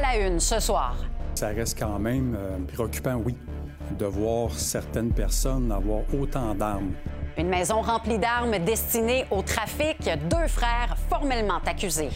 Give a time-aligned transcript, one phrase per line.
[0.00, 0.96] À la une ce soir.
[1.34, 3.36] Ça reste quand même euh, préoccupant, oui,
[3.98, 6.92] de voir certaines personnes avoir autant d'armes.
[7.36, 10.08] Une maison remplie d'armes destinées au trafic.
[10.30, 12.08] Deux frères formellement accusés.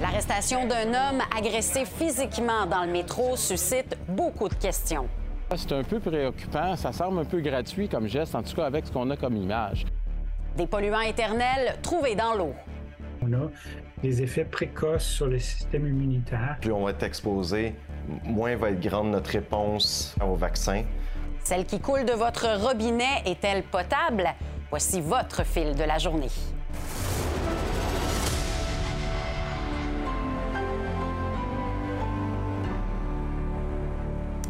[0.00, 5.06] L'arrestation d'un homme agressé physiquement dans le métro suscite beaucoup de questions.
[5.54, 6.76] C'est un peu préoccupant.
[6.76, 9.36] Ça semble un peu gratuit comme geste, en tout cas avec ce qu'on a comme
[9.36, 9.84] image.
[10.56, 12.54] Des polluants éternels trouvés dans l'eau.
[13.22, 13.50] On a
[14.02, 16.58] des effets précoces sur le système immunitaire.
[16.60, 17.74] Plus on va être exposé,
[18.24, 20.84] moins va être grande notre réponse au vaccin.
[21.44, 24.24] Celle qui coule de votre robinet est-elle potable?
[24.70, 26.30] Voici votre fil de la journée.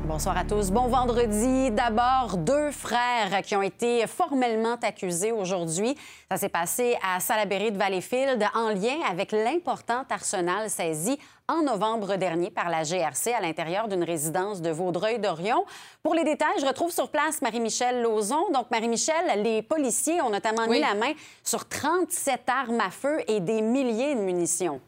[0.07, 0.71] Bonsoir à tous.
[0.71, 1.73] Bon vendredi.
[1.73, 5.97] D'abord, deux frères qui ont été formellement accusés aujourd'hui.
[6.31, 12.15] Ça s'est passé à Salaberry de Valleyfield en lien avec l'important arsenal saisi en novembre
[12.15, 15.65] dernier par la GRC à l'intérieur d'une résidence de Vaudreuil-Dorion.
[16.05, 18.53] Pour les détails, je retrouve sur place Marie-Michel Lauzon.
[18.55, 23.41] Donc, Marie-Michel, les policiers ont notamment mis la main sur 37 armes à feu et
[23.41, 24.81] des milliers de munitions.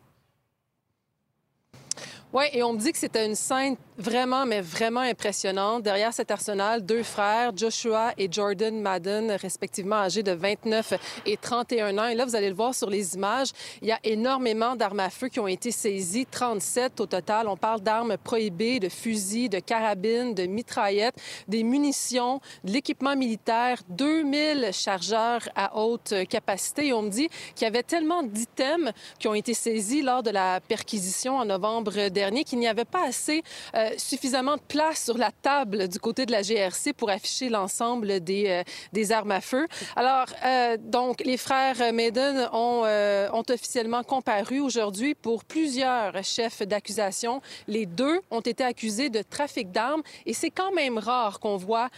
[2.32, 5.82] Oui, et on me dit que c'était une scène vraiment, mais vraiment impressionnante.
[5.82, 10.94] Derrière cet arsenal, deux frères, Joshua et Jordan Madden, respectivement âgés de 29
[11.27, 12.06] et 31 ans.
[12.06, 13.48] Et là, vous allez le voir sur les images,
[13.82, 17.48] il y a énormément d'armes à feu qui ont été saisies, 37 au total.
[17.48, 21.16] On parle d'armes prohibées, de fusils, de carabines, de mitraillettes,
[21.48, 26.87] des munitions, de l'équipement militaire, 2000 chargeurs à haute capacité.
[26.87, 30.31] Et on me dit qu'il y avait tellement d'items qui ont été saisis lors de
[30.31, 33.42] la perquisition en novembre dernier qu'il n'y avait pas assez
[33.75, 38.21] euh, suffisamment de place sur la table du côté de la GRC pour afficher l'ensemble
[38.21, 38.62] des, euh,
[38.93, 39.66] des armes à feu.
[39.97, 42.84] Alors, euh, donc, les frères Maiden ont,
[43.32, 47.41] ont officiellement comparu aujourd'hui pour plusieurs chefs d'accusation.
[47.66, 51.88] Les deux ont été accusés de trafic d'armes et c'est quand même rare qu'on voit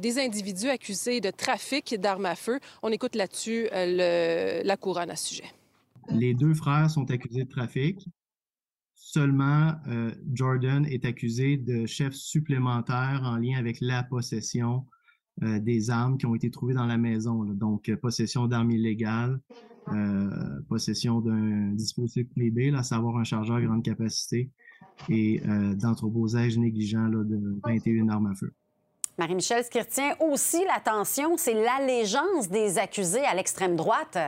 [0.00, 2.60] des individus accusés de trafic d'armes à feu.
[2.82, 5.50] On écoute là-dessus la couronne à ce sujet.
[6.10, 8.06] Les deux frères sont accusés de trafic
[9.16, 14.84] seulement euh, Jordan est accusé de chef supplémentaire en lien avec la possession
[15.42, 17.42] euh, des armes qui ont été trouvées dans la maison.
[17.44, 19.40] Donc, euh, possession d'armes illégales,
[20.68, 24.50] possession d'un dispositif privé, à savoir un chargeur grande capacité,
[25.08, 25.40] et
[25.76, 28.52] d'entreposage négligent de 21 armes à feu.
[29.16, 34.18] Marie-Michel, ce qui retient aussi l'attention, c'est l'allégeance des accusés à l'extrême droite.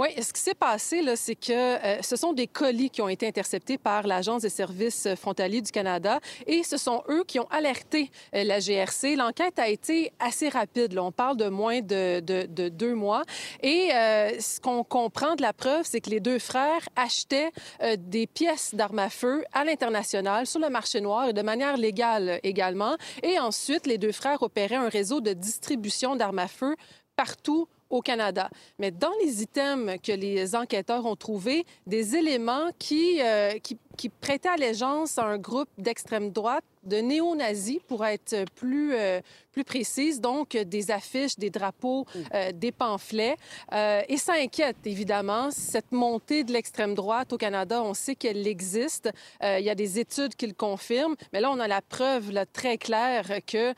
[0.00, 3.08] Oui, ce qui s'est passé, là, c'est que euh, ce sont des colis qui ont
[3.08, 7.48] été interceptés par l'Agence des services frontaliers du Canada et ce sont eux qui ont
[7.50, 9.16] alerté euh, la GRC.
[9.16, 10.92] L'enquête a été assez rapide.
[10.92, 11.02] Là.
[11.02, 13.24] On parle de moins de, de, deux mois.
[13.60, 17.50] Et euh, ce qu'on comprend de la preuve, c'est que les deux frères achetaient
[17.98, 22.38] des pièces d'armes à feu à l'international, sur le marché noir et de manière légale
[22.44, 22.96] également.
[23.24, 26.76] Et ensuite, les deux frères opéraient un réseau de distribution d'armes à feu
[27.16, 28.50] partout au Canada.
[28.78, 34.08] Mais dans les items que les enquêteurs ont trouvés, des éléments qui, euh, qui, qui
[34.08, 39.20] prêtaient allégeance à un groupe d'extrême droite de néo-nazis, pour être plus, euh,
[39.52, 43.36] plus précise, donc des affiches, des drapeaux, euh, des pamphlets.
[43.72, 47.82] Euh, et ça inquiète, évidemment, cette montée de l'extrême droite au Canada.
[47.82, 49.10] On sait qu'elle existe.
[49.42, 52.46] il y a des études qui le confirment, mais là, on a la preuve là,
[52.46, 53.74] très claire que,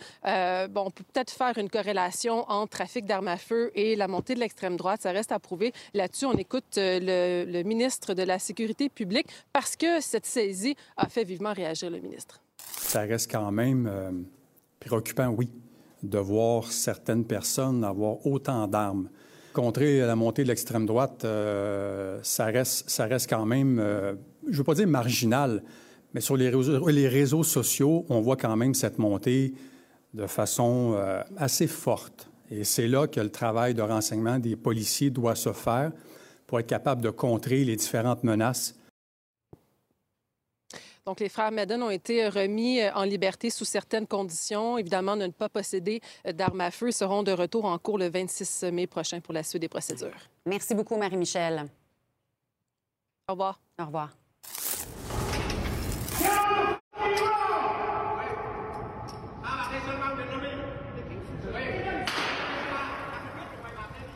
[0.69, 4.35] bon, on peut peut-être faire une corrélation entre trafic d'armes à feu et la montée
[4.35, 5.03] de l'extrême droite.
[5.03, 5.73] Ça reste à prouver.
[5.93, 11.09] Là-dessus, on écoute le, le ministre de la Sécurité publique parce que cette saisie a
[11.09, 12.41] fait vivement réagir le ministre
[12.91, 14.11] ça reste quand même euh,
[14.81, 15.49] préoccupant, oui,
[16.03, 19.09] de voir certaines personnes avoir autant d'armes.
[19.53, 24.15] Contrer la montée de l'extrême droite, euh, ça, reste, ça reste quand même, euh,
[24.47, 25.63] je ne veux pas dire marginal,
[26.15, 29.55] mais sur les réseaux, les réseaux sociaux, on voit quand même cette montée
[30.15, 30.99] de façon
[31.37, 32.29] assez forte.
[32.51, 35.93] Et c'est là que le travail de renseignement des policiers doit se faire
[36.49, 38.75] pour être capable de contrer les différentes menaces
[41.11, 44.79] donc, les frères Madden ont été remis euh, en liberté sous certaines conditions.
[44.79, 48.67] Évidemment, ne pas posséder euh, d'armes à feu seront de retour en cours le 26
[48.73, 50.15] mai prochain pour la suite des procédures.
[50.47, 51.65] Merci beaucoup, Marie-Michel.
[53.29, 53.61] Au revoir.
[53.81, 54.11] Au revoir.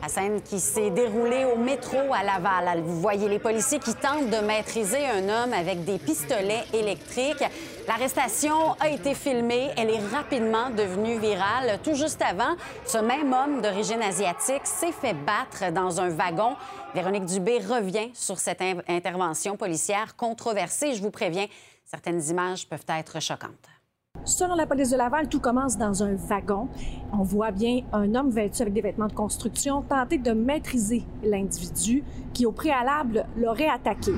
[0.05, 2.83] La scène qui s'est déroulée au métro à Laval.
[2.83, 7.43] Vous voyez les policiers qui tentent de maîtriser un homme avec des pistolets électriques.
[7.87, 9.71] L'arrestation a été filmée.
[9.75, 11.79] Elle est rapidement devenue virale.
[11.83, 12.55] Tout juste avant,
[12.85, 16.55] ce même homme d'origine asiatique s'est fait battre dans un wagon.
[16.93, 20.93] Véronique Dubé revient sur cette intervention policière controversée.
[20.93, 21.47] Je vous préviens,
[21.83, 23.74] certaines images peuvent être choquantes.
[24.23, 26.67] Selon la police de Laval, tout commence dans un wagon.
[27.13, 32.03] On voit bien un homme vêtu avec des vêtements de construction tenter de maîtriser l'individu
[32.33, 34.13] qui, au préalable, l'aurait attaqué.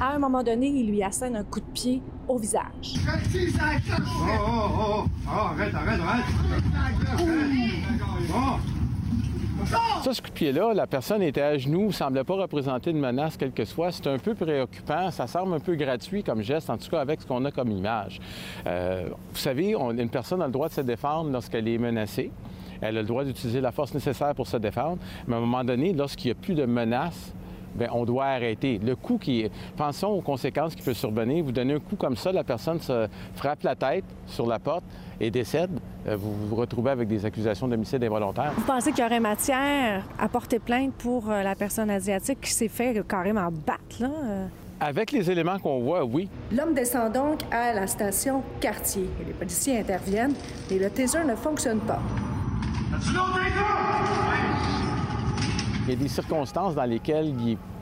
[0.00, 2.94] À un moment donné, il lui assène un coup de pied au visage.
[2.96, 6.24] Oh, oh, oh, oh, arrête, arrête, arrête!
[9.66, 13.36] Ça, ce coup de pied-là, la personne était à genoux, semblait pas représenter une menace,
[13.36, 13.92] quelle que soit.
[13.92, 15.10] C'est un peu préoccupant.
[15.10, 17.70] Ça semble un peu gratuit comme geste, en tout cas avec ce qu'on a comme
[17.70, 18.20] image.
[18.66, 22.30] Euh, vous savez, une personne a le droit de se défendre lorsqu'elle est menacée.
[22.80, 24.98] Elle a le droit d'utiliser la force nécessaire pour se défendre.
[25.26, 27.34] Mais à un moment donné, lorsqu'il n'y a plus de menace,
[27.74, 28.78] Bien, on doit arrêter.
[28.82, 29.50] Le coup qui est...
[29.76, 31.44] Pensons aux conséquences qui peuvent survenir.
[31.44, 34.84] Vous donnez un coup comme ça, la personne se frappe la tête sur la porte
[35.20, 35.70] et décède.
[36.06, 38.52] Euh, vous vous retrouvez avec des accusations d'homicide involontaire.
[38.56, 42.52] Vous pensez qu'il y aurait matière à porter plainte pour euh, la personne asiatique qui
[42.52, 44.08] s'est fait carrément battre, là?
[44.82, 46.26] Avec les éléments qu'on voit, oui.
[46.50, 49.04] L'homme descend donc à la station Quartier.
[49.26, 50.32] les policiers interviennent,
[50.70, 52.00] mais le taser ne fonctionne pas.
[55.84, 57.32] Il y a des circonstances dans lesquelles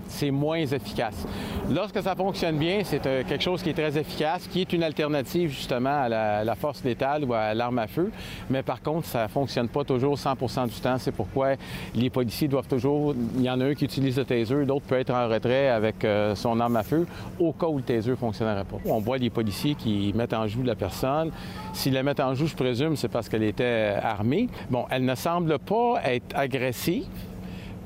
[0.08, 1.26] c'est moins efficace.
[1.70, 4.82] Lorsque ça fonctionne bien, c'est euh, quelque chose qui est très efficace, qui est une
[4.82, 8.10] alternative justement à la, force létale ou à l'arme à feu.
[8.50, 10.96] Mais par contre, ça ne fonctionne pas toujours 100% du temps.
[10.98, 11.50] C'est pourquoi
[11.94, 13.14] les policiers doivent toujours...
[13.36, 16.04] Il y en a un qui utilise le taser, d'autres peut être en retrait avec
[16.04, 17.06] euh, son arme à feu
[17.38, 18.78] au cas où le taser ne fonctionnerait pas.
[18.86, 21.30] On voit les policiers qui mettent en joue la personne.
[21.74, 24.48] S'ils la mettent en joue, je présume, c'est parce qu'elle était armée.
[24.70, 27.04] Bon, elle ne semble pas être agressive.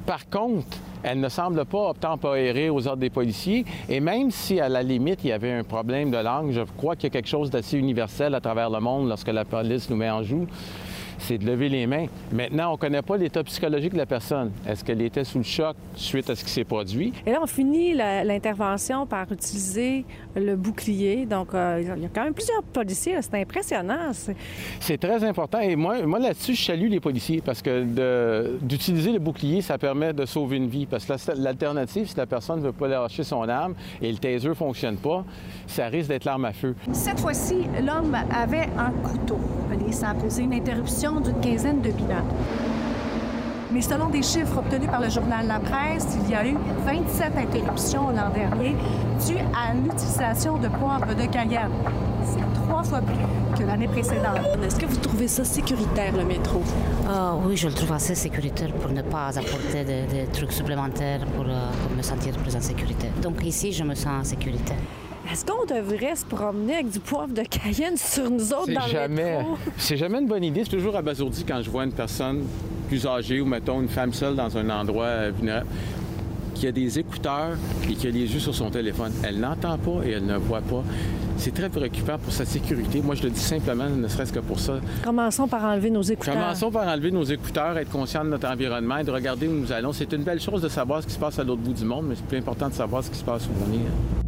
[0.06, 3.64] Par contre, elle ne semble pas obtempérer aux ordres des policiers.
[3.88, 6.96] Et même si, à la limite, il y avait un problème de langue, je crois
[6.96, 9.96] qu'il y a quelque chose d'assez universel à travers le monde lorsque la police nous
[9.96, 10.46] met en joue
[11.22, 12.06] c'est de lever les mains.
[12.32, 14.50] Maintenant, on ne connaît pas l'état psychologique de la personne.
[14.66, 17.12] Est-ce qu'elle était sous le choc suite à ce qui s'est produit?
[17.26, 20.04] Et là, on finit l'intervention par utiliser
[20.34, 21.26] le bouclier.
[21.26, 23.16] Donc, euh, il y a quand même plusieurs policiers.
[23.20, 24.10] C'est impressionnant.
[24.80, 25.60] C'est très important.
[25.60, 30.12] Et moi, moi là-dessus, je salue les policiers parce que d'utiliser le bouclier, ça permet
[30.12, 30.86] de sauver une vie.
[30.86, 34.48] Parce que l'alternative, si la personne ne veut pas lâcher son arme et le taser
[34.48, 35.24] ne fonctionne pas,
[35.66, 36.74] ça risque d'être l'arme à feu.
[36.92, 39.38] Cette fois-ci, l'homme avait un couteau.
[39.90, 42.32] Ça a posé une interruption d'une quinzaine de minutes.
[43.72, 47.32] Mais selon des chiffres obtenus par le journal La Presse, il y a eu 27
[47.36, 48.76] interruptions l'an dernier
[49.26, 51.70] dues à l'utilisation de poivre de Cayenne.
[52.24, 54.40] C'est trois fois plus que l'année précédente.
[54.62, 56.62] Est-ce que vous trouvez ça sécuritaire, le métro?
[57.08, 61.46] Ah, oui, je le trouve assez sécuritaire pour ne pas apporter des, trucs supplémentaires pour,
[61.46, 63.08] euh, pour me sentir plus en sécurité.
[63.22, 64.74] Donc ici, je me sens en sécurité.
[65.30, 69.32] Est-ce qu'on devrait se promener avec du poivre de Cayenne sur nous autres dans jamais,
[69.32, 69.58] le métro?
[69.76, 70.62] C'est jamais une bonne idée.
[70.64, 72.44] C'est toujours abasourdi quand je vois une personne
[72.88, 75.66] plus âgée ou, mettons, une femme seule dans un endroit euh, vulnérable
[76.54, 77.56] qui a des écouteurs
[77.88, 79.12] et qui a les yeux sur son téléphone.
[79.24, 80.82] Elle n'entend pas et elle ne voit pas.
[81.36, 83.00] C'est très préoccupant pour sa sécurité.
[83.00, 84.74] Moi, je le dis simplement, ne serait-ce que pour ça.
[85.02, 86.34] Commençons par enlever nos écouteurs.
[86.34, 89.72] Commençons par enlever nos écouteurs, être conscient de notre environnement et de regarder où nous
[89.72, 89.92] allons.
[89.92, 92.06] C'est une belle chose de savoir ce qui se passe à l'autre bout du monde,
[92.08, 94.21] mais c'est plus important de savoir ce qui se passe où on est.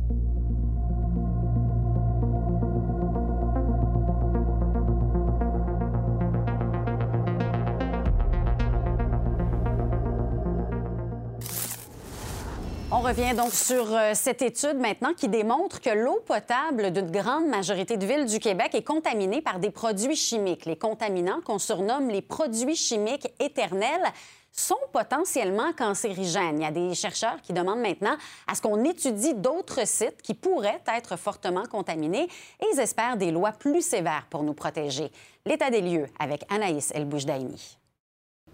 [13.04, 17.98] revient donc sur euh, cette étude maintenant qui démontre que l'eau potable d'une grande majorité
[17.98, 20.64] de villes du Québec est contaminée par des produits chimiques.
[20.64, 24.10] Les contaminants qu'on surnomme les produits chimiques éternels
[24.52, 26.60] sont potentiellement cancérigènes.
[26.60, 30.32] Il y a des chercheurs qui demandent maintenant à ce qu'on étudie d'autres sites qui
[30.32, 32.26] pourraient être fortement contaminés
[32.62, 35.12] et ils espèrent des lois plus sévères pour nous protéger.
[35.44, 37.76] L'état des lieux avec Anaïs Elboujdaini.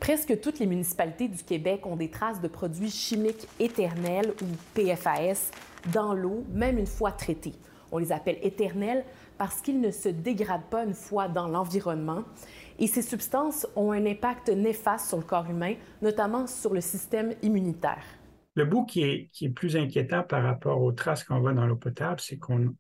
[0.01, 5.51] Presque toutes les municipalités du Québec ont des traces de produits chimiques éternels ou PFAS
[5.93, 7.53] dans l'eau, même une fois traités.
[7.93, 9.05] On les appelle éternels
[9.37, 12.25] parce qu'ils ne se dégradent pas une fois dans l'environnement.
[12.79, 17.35] Et ces substances ont un impact néfaste sur le corps humain, notamment sur le système
[17.43, 18.03] immunitaire.
[18.55, 21.67] Le bout qui est, qui est plus inquiétant par rapport aux traces qu'on voit dans
[21.67, 22.73] l'eau potable, c'est qu'il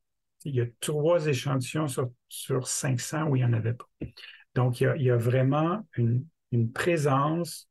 [0.46, 3.86] y a trois échantillons sur, sur 500 où il n'y en avait pas.
[4.54, 7.70] Donc, il y a, il y a vraiment une, une présence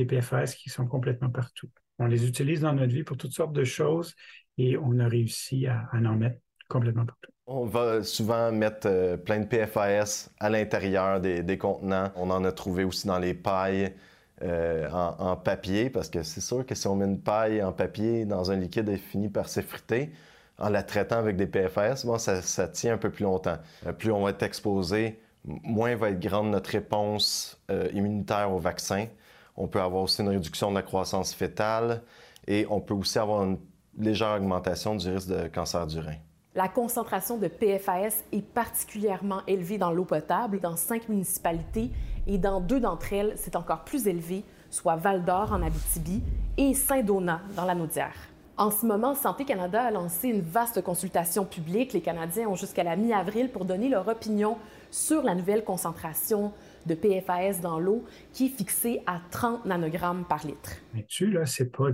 [0.00, 1.68] les PFAS qui sont complètement partout.
[1.98, 4.14] On les utilise dans notre vie pour toutes sortes de choses
[4.58, 7.30] et on a réussi à, en mettre complètement partout.
[7.46, 12.10] On va souvent mettre euh, plein de PFAS à l'intérieur des, contenants.
[12.16, 13.94] On en a trouvé aussi dans les pailles
[14.42, 18.24] euh, en, papier, parce que c'est sûr que si on met une paille en papier
[18.24, 20.10] dans un liquide, elle finit par s'effriter.
[20.58, 23.58] En la traitant avec des PFAS, bon, ça, ça tient un peu plus longtemps.
[23.86, 27.60] Euh, plus on va être exposé, moins va être grande notre réponse
[27.92, 29.06] immunitaire au vaccin.
[29.56, 32.02] On peut avoir aussi une réduction de la croissance fétale
[32.46, 33.58] et on peut aussi avoir une
[33.98, 36.16] légère augmentation du risque de cancer du rein.
[36.54, 41.90] La concentration de PFAS est particulièrement élevée dans l'eau potable dans cinq municipalités
[42.26, 46.22] et dans deux d'entre elles, c'est encore plus élevé, soit Val-d'Or en Abitibi
[46.56, 48.16] et Saint-Donat dans la Naudière.
[48.56, 51.92] En ce moment, Santé Canada a lancé une vaste consultation publique.
[51.92, 54.58] Les Canadiens ont jusqu'à la mi-avril pour donner leur opinion
[54.90, 56.52] sur la nouvelle concentration
[56.86, 60.72] de PFAS dans l'eau qui est fixée à 30 nanogrammes par litre.
[60.94, 61.88] Mais tu, là, c'est pas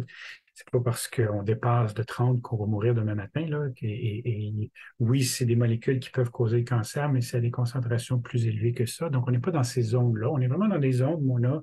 [0.56, 3.44] c'est pas parce qu'on dépasse de 30 qu'on va mourir demain matin.
[3.46, 7.50] Là, et, oui, c'est des molécules qui peuvent causer le cancer, mais c'est à des
[7.50, 9.10] concentrations plus élevées que ça.
[9.10, 10.30] Donc, on n'est pas dans ces zones-là.
[10.30, 11.62] On est vraiment dans des zones où on a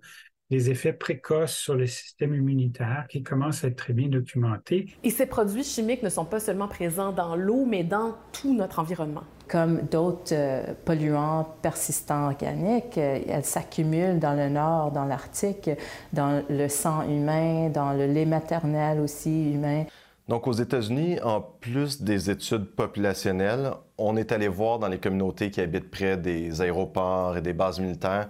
[0.49, 4.87] des effets précoces sur le système immunitaire qui commencent à être très bien documentés.
[5.03, 8.79] Et ces produits chimiques ne sont pas seulement présents dans l'eau, mais dans tout notre
[8.79, 9.23] environnement.
[9.47, 15.69] Comme d'autres euh, polluants persistants organiques, euh, elles s'accumulent dans le nord, dans l'Arctique,
[16.11, 19.85] dans le sang humain, dans le lait maternel aussi humain.
[20.29, 25.51] Donc, aux États-Unis, en plus des études populationnelles, on est allé voir dans les communautés
[25.51, 28.29] qui habitent près des aéroports et des bases militaires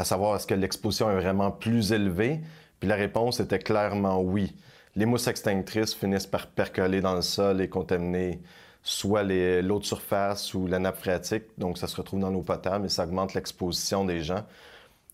[0.00, 2.40] à savoir est-ce que l'exposition est vraiment plus élevée?
[2.80, 4.56] Puis la réponse était clairement oui.
[4.96, 8.40] Les mousses extinctrices finissent par percoler dans le sol et contaminer
[8.82, 12.86] soit l'eau de surface ou la nappe phréatique, donc ça se retrouve dans l'eau potable
[12.86, 14.46] et ça augmente l'exposition des gens.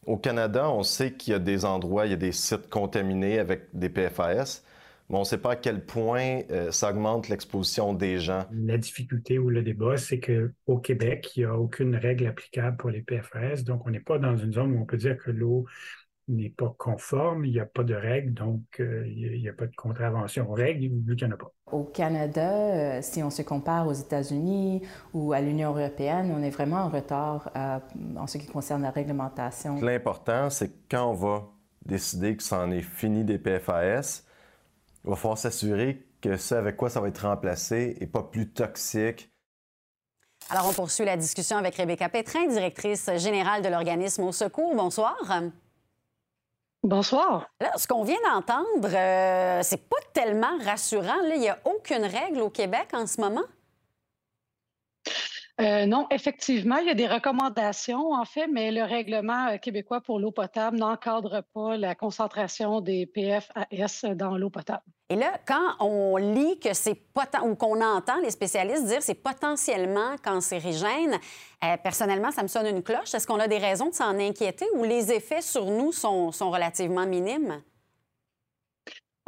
[0.06, 3.40] Au Canada, on sait qu'il y a des endroits, il y a des sites contaminés
[3.40, 4.62] avec des PFAS,
[5.08, 8.44] mais on ne sait pas à quel point euh, ça augmente l'exposition des gens.
[8.52, 12.90] La difficulté ou le débat, c'est qu'au Québec, il n'y a aucune règle applicable pour
[12.90, 13.62] les PFAS.
[13.64, 15.66] Donc, on n'est pas dans une zone où on peut dire que l'eau
[16.28, 19.66] n'est pas conforme, il n'y a pas de règle, donc euh, il n'y a, pas
[19.66, 21.52] de contravention aux règles, vu qu'il n'y en a pas.
[21.70, 24.82] Au Canada, euh, si on se compare aux États-Unis
[25.14, 29.80] ou à l'Union européenne, on est vraiment en retard en ce qui concerne la réglementation.
[29.80, 31.48] L'important, c'est quand on va
[31.84, 34.25] décider que c'en est fini des PFAS,
[35.06, 38.50] il va falloir s'assurer que ce avec quoi ça va être remplacé n'est pas plus
[38.50, 39.30] toxique.
[40.50, 44.75] Alors, on poursuit la discussion avec Rebecca Pétrin, directrice générale de l'organisme Au Secours.
[44.75, 45.16] Bonsoir.
[46.82, 47.48] Bonsoir.
[47.60, 51.20] Là, ce qu'on vient d'entendre, euh, c'est pas tellement rassurant.
[51.22, 53.44] Là, il n'y a aucune règle au Québec en ce moment?
[55.58, 60.02] Euh, non, effectivement, il y a des recommandations, en fait, mais le règlement euh, québécois
[60.02, 64.82] pour l'eau potable n'encadre pas la concentration des PFAS dans l'eau potable.
[65.08, 67.00] Et là, quand on lit que c'est
[67.42, 71.18] ou qu'on entend les spécialistes dire c'est potentiellement cancérigène,
[71.64, 73.14] euh, personnellement, ça me sonne une cloche.
[73.14, 77.06] Est-ce qu'on a des raisons de s'en inquiéter ou les effets sur nous sont relativement
[77.06, 77.62] minimes?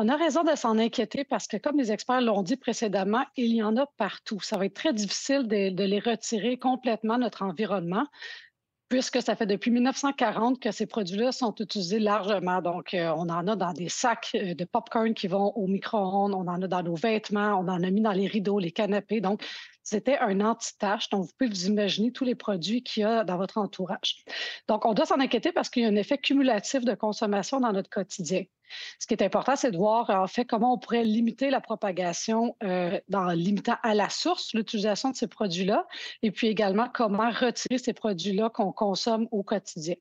[0.01, 3.53] On a raison de s'en inquiéter parce que, comme les experts l'ont dit précédemment, il
[3.53, 4.39] y en a partout.
[4.41, 8.07] Ça va être très difficile de, les retirer complètement de notre environnement
[8.89, 12.63] puisque ça fait depuis 1940 que ces produits-là sont utilisés largement.
[12.63, 16.33] Donc, euh, on en a dans des sacs euh, de popcorn qui vont au micro-ondes,
[16.33, 19.21] on en a dans nos vêtements, on en a mis dans les rideaux, les canapés.
[19.21, 19.45] Donc,
[19.89, 21.09] c'était un anti-tache.
[21.09, 24.25] Donc, vous pouvez vous imaginer tous les produits qu'il y a dans votre entourage.
[24.69, 27.73] Donc, on doit s'en inquiéter parce qu'il y a un effet cumulatif de consommation dans
[27.73, 28.45] notre quotidien.
[28.99, 32.55] Ce qui est important, c'est de voir en fait comment on pourrait limiter la propagation
[32.63, 35.87] euh, en limitant à la source l'utilisation de ces produits-là
[36.23, 39.95] et puis également comment retirer ces produits-là qu'on consomme au quotidien.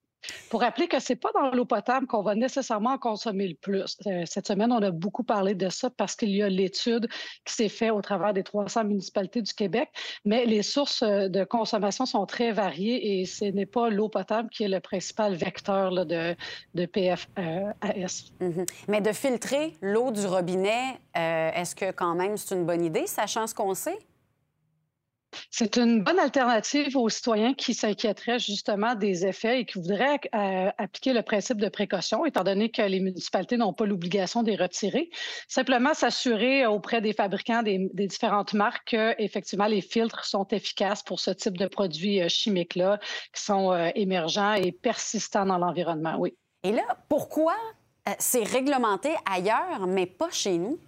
[0.50, 3.98] Pour rappeler que ce n'est pas dans l'eau potable qu'on va nécessairement consommer le plus.
[4.07, 7.07] Euh, cette semaine, on a beaucoup parlé de ça parce qu'il y a l'étude
[7.46, 9.89] qui s'est faite au travers des 300 municipalités du Québec,
[10.25, 14.50] mais les sources euh, de consommation sont très variées et ce n'est pas l'eau potable
[14.50, 16.36] qui est le principal vecteur de,
[16.74, 18.31] PFAS.
[18.41, 18.69] Mm-hmm.
[18.88, 23.07] Mais de filtrer l'eau du robinet, euh, est-ce que quand même c'est une bonne idée,
[23.07, 23.98] sachant ce qu'on sait?
[25.51, 30.69] C'est une bonne alternative aux citoyens qui s'inquiéteraient justement des effets et qui voudraient euh,
[30.77, 35.10] appliquer le principe de précaution, étant donné que les municipalités n'ont pas l'obligation de retirer.
[35.48, 41.19] Simplement s'assurer auprès des fabricants des, différentes marques que effectivement les filtres sont efficaces pour
[41.19, 43.00] ce type de produits euh, chimiques-là
[43.34, 46.15] qui sont euh, émergents et persistants dans l'environnement.
[46.19, 46.36] Oui.
[46.63, 47.55] Et là, pourquoi
[48.19, 50.79] c'est réglementé ailleurs, mais pas chez nous?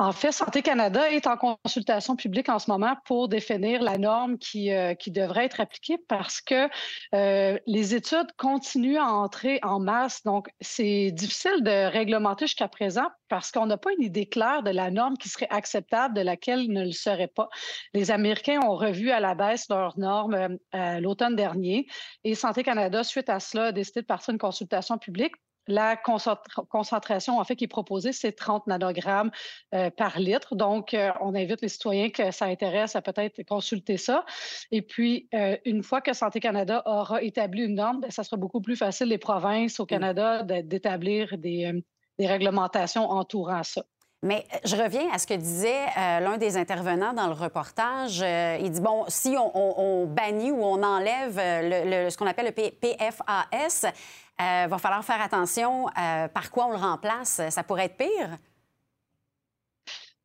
[0.00, 4.38] En fait, Santé Canada est en consultation publique en ce moment pour définir la norme
[4.38, 6.68] qui, euh, devrait être appliquée parce que
[7.16, 10.22] euh, les études continuent à entrer en masse.
[10.22, 14.70] Donc, c'est difficile de réglementer jusqu'à présent parce qu'on n'a pas une idée claire de
[14.70, 17.48] la norme qui serait acceptable, de laquelle ne le serait pas.
[17.92, 21.88] Les Américains ont revu à la baisse leurs normes euh, l'automne dernier
[22.22, 25.34] et Santé Canada, suite à cela, a décidé de partir une consultation publique
[25.68, 29.30] la concentration, en fait, qui est proposée, c'est 30 nanogrammes
[29.74, 30.56] euh, par litre.
[30.56, 34.24] Donc, euh, on invite les citoyens que ça intéresse à peut-être consulter ça.
[34.70, 38.36] Et puis, euh, une fois que Santé Canada aura établi une norme, ben, ça sera
[38.36, 41.84] beaucoup plus facile, les provinces au Canada, d'établir des,
[42.18, 43.84] des réglementations entourant ça.
[44.22, 48.18] Mais je reviens à ce que disait l'un des intervenants dans le reportage.
[48.18, 53.92] il dit, bon, si on, bannit ou on enlève le, ce qu'on appelle le PFAS,
[54.40, 57.40] il euh, va falloir faire attention euh, par quoi on le remplace.
[57.50, 58.38] Ça pourrait être pire?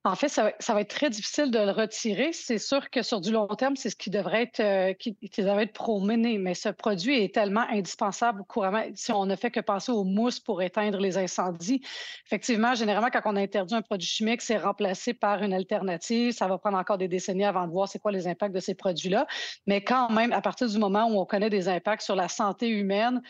[0.06, 2.34] En fait, ça, va être très difficile de le retirer.
[2.34, 5.64] C'est sûr que sur du long terme, c'est ce qui devrait être euh, qui, devrait
[5.64, 6.38] être promené.
[6.38, 8.84] Mais ce produit est tellement indispensable couramment.
[8.96, 11.82] Si on ne fait que penser aux mousses pour éteindre les incendies,
[12.26, 16.34] effectivement, généralement, quand on interdit un produit chimique, c'est remplacé par une alternative.
[16.34, 18.76] Ça va prendre encore des décennies avant de voir c'est quoi les impacts de ces
[18.76, 19.26] produits-là.
[19.68, 22.68] Mais quand même, à partir du moment où on connaît des impacts sur la santé
[22.68, 23.22] humaine,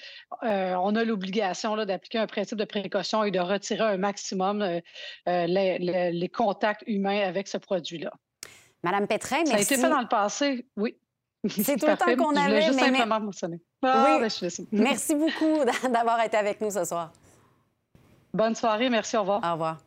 [0.42, 4.80] euh, on a l'obligation d'appliquer un principe de précaution et de retirer un maximum euh,
[5.28, 6.30] les, les, les
[6.88, 8.12] humain avec ce produit-là.
[8.84, 9.52] Madame Pétrin, merci.
[9.52, 10.98] Ça a été fait dans le passé, oui.
[11.48, 12.62] C'est tout le temps qu'on avait.
[12.62, 12.88] Je juste mais...
[12.88, 13.62] simplement mentionner.
[13.84, 14.30] Ah, oui.
[14.30, 15.60] ben, merci beaucoup
[15.92, 17.12] d'avoir été avec nous ce soir.
[18.34, 19.42] Bonne soirée, merci, au revoir.
[19.44, 19.78] Au revoir.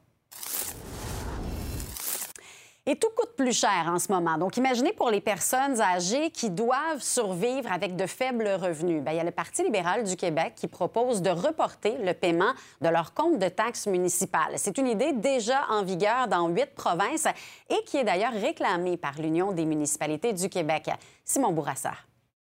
[2.88, 4.38] Et tout coûte plus cher en ce moment.
[4.38, 9.02] Donc, imaginez pour les personnes âgées qui doivent survivre avec de faibles revenus.
[9.02, 12.52] Bien, il y a le Parti libéral du Québec qui propose de reporter le paiement
[12.80, 14.52] de leur compte de taxes municipales.
[14.54, 17.26] C'est une idée déjà en vigueur dans huit provinces
[17.68, 20.88] et qui est d'ailleurs réclamée par l'Union des municipalités du Québec.
[21.24, 21.94] Simon Bourassa.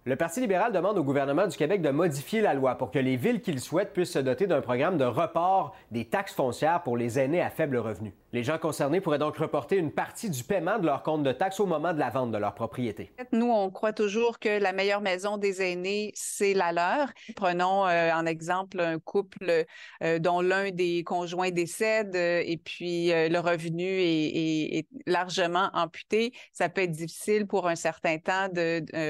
[0.06, 3.16] Le Parti libéral demande au gouvernement du Québec de modifier la loi pour que les
[3.16, 7.18] villes qu'il souhaite puissent se doter d'un programme de report des taxes foncières pour les
[7.18, 8.14] aînés à faible revenu.
[8.34, 11.60] Les gens concernés pourraient donc reporter une partie du paiement de leur compte de taxes
[11.60, 13.12] au moment de la vente de leur propriété.
[13.32, 17.10] Nous, on croit toujours que la meilleure maison des aînés, c'est la leur.
[17.36, 19.66] Prenons euh, en exemple un couple
[20.02, 26.32] euh, dont l'un des conjoints décède euh, et puis le revenu est, largement amputé.
[26.52, 28.48] Ça peut être difficile pour un certain temps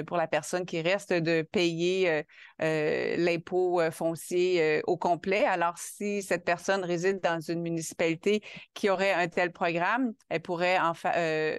[0.06, 2.24] pour la personne qui reste de payer
[2.62, 5.44] l'impôt foncier au complet.
[5.44, 8.42] Alors, si cette personne réside dans une municipalité
[8.74, 11.58] qui aurait un tel programme, elle pourrait en, euh,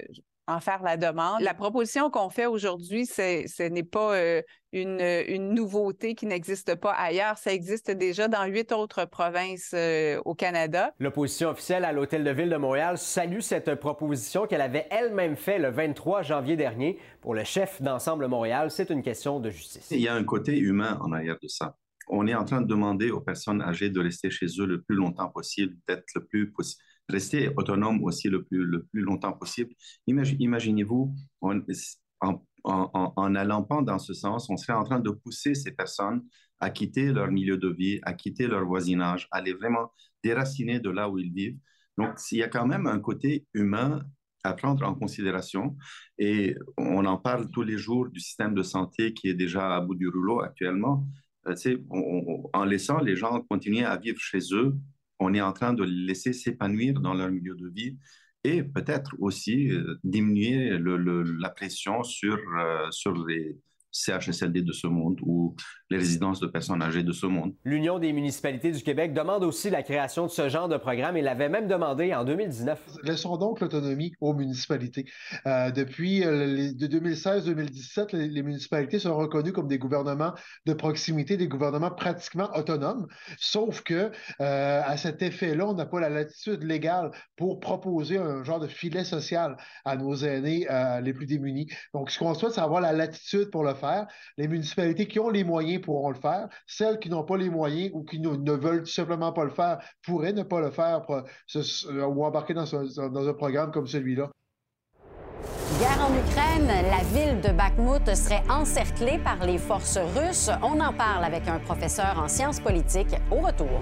[0.60, 1.42] faire la demande.
[1.42, 4.42] La proposition qu'on fait aujourd'hui, ce n'est pas euh,
[4.74, 7.38] une, une, nouveauté qui n'existe pas ailleurs.
[7.38, 10.94] Ça existe déjà dans huit autres provinces euh, au Canada.
[11.00, 15.60] L'opposition officielle à l'Hôtel de Ville de Montréal salue cette proposition qu'elle avait elle-même fait
[15.60, 16.98] le 23 janvier dernier.
[17.22, 19.88] Pour le chef d'Ensemble Montréal, c'est une question de justice.
[19.92, 21.78] Il y a un côté humain en arrière de ça.
[22.10, 24.96] On est en train de demander aux personnes âgées de rester chez eux le plus
[24.96, 29.74] longtemps possible, d'être le plus possible rester autonome aussi le plus, le plus longtemps possible.
[30.08, 31.14] Imaginez-vous,
[32.64, 36.24] en, allant pas dans ce sens, on serait en train de pousser ces personnes
[36.60, 39.92] à quitter leur milieu de vie, à quitter leur voisinage, à les vraiment
[40.24, 41.58] déraciner de là où ils vivent.
[41.98, 44.02] Donc, il y a quand même un côté humain
[44.44, 45.76] à prendre en considération.
[46.18, 49.82] Et on en parle tous les jours du système de santé qui est déjà à
[49.82, 51.08] bout du rouleau actuellement.
[51.48, 51.56] Euh,
[52.54, 54.76] en laissant les gens continuer à vivre chez eux,
[55.20, 57.98] on est en train de les laisser s'épanouir dans leur milieu de vie
[58.44, 63.58] et peut-être aussi euh, diminuer la pression sur, euh, sur les,
[63.94, 65.56] CHSLD de ce monde ou
[65.90, 67.54] les résidences de personnes âgées de ce monde.
[67.64, 71.22] L'Union des municipalités du Québec demande aussi la création de ce genre de programme et
[71.22, 72.80] l'avait même demandé en 2019.
[73.04, 75.06] Laissons donc l'autonomie aux municipalités.
[75.46, 80.34] Euh, depuis euh, de 2016-2017, les, municipalités sont reconnues comme des gouvernements
[80.66, 86.00] de proximité, des gouvernements pratiquement autonomes, sauf que euh, à cet effet-là, on n'a pas
[86.00, 90.68] la latitude légale pour proposer un genre de filet social à nos aînés
[91.04, 91.68] les plus démunis.
[91.94, 93.83] Donc, ce qu'on souhaite, c'est avoir la latitude pour le faire
[94.38, 96.50] les municipalités qui ont les moyens pourront le faire.
[96.68, 99.80] Celles qui n'ont pas les moyens ou qui ne, veulent tout simplement pas le faire
[100.04, 104.30] pourraient ne pas le faire euh, ou embarquer dans, dans un programme comme celui-là.
[105.80, 110.50] Guerre en Ukraine, la ville de Bakhmut serait encerclée par les forces russes.
[110.62, 113.82] On en parle avec un professeur en sciences politiques au retour.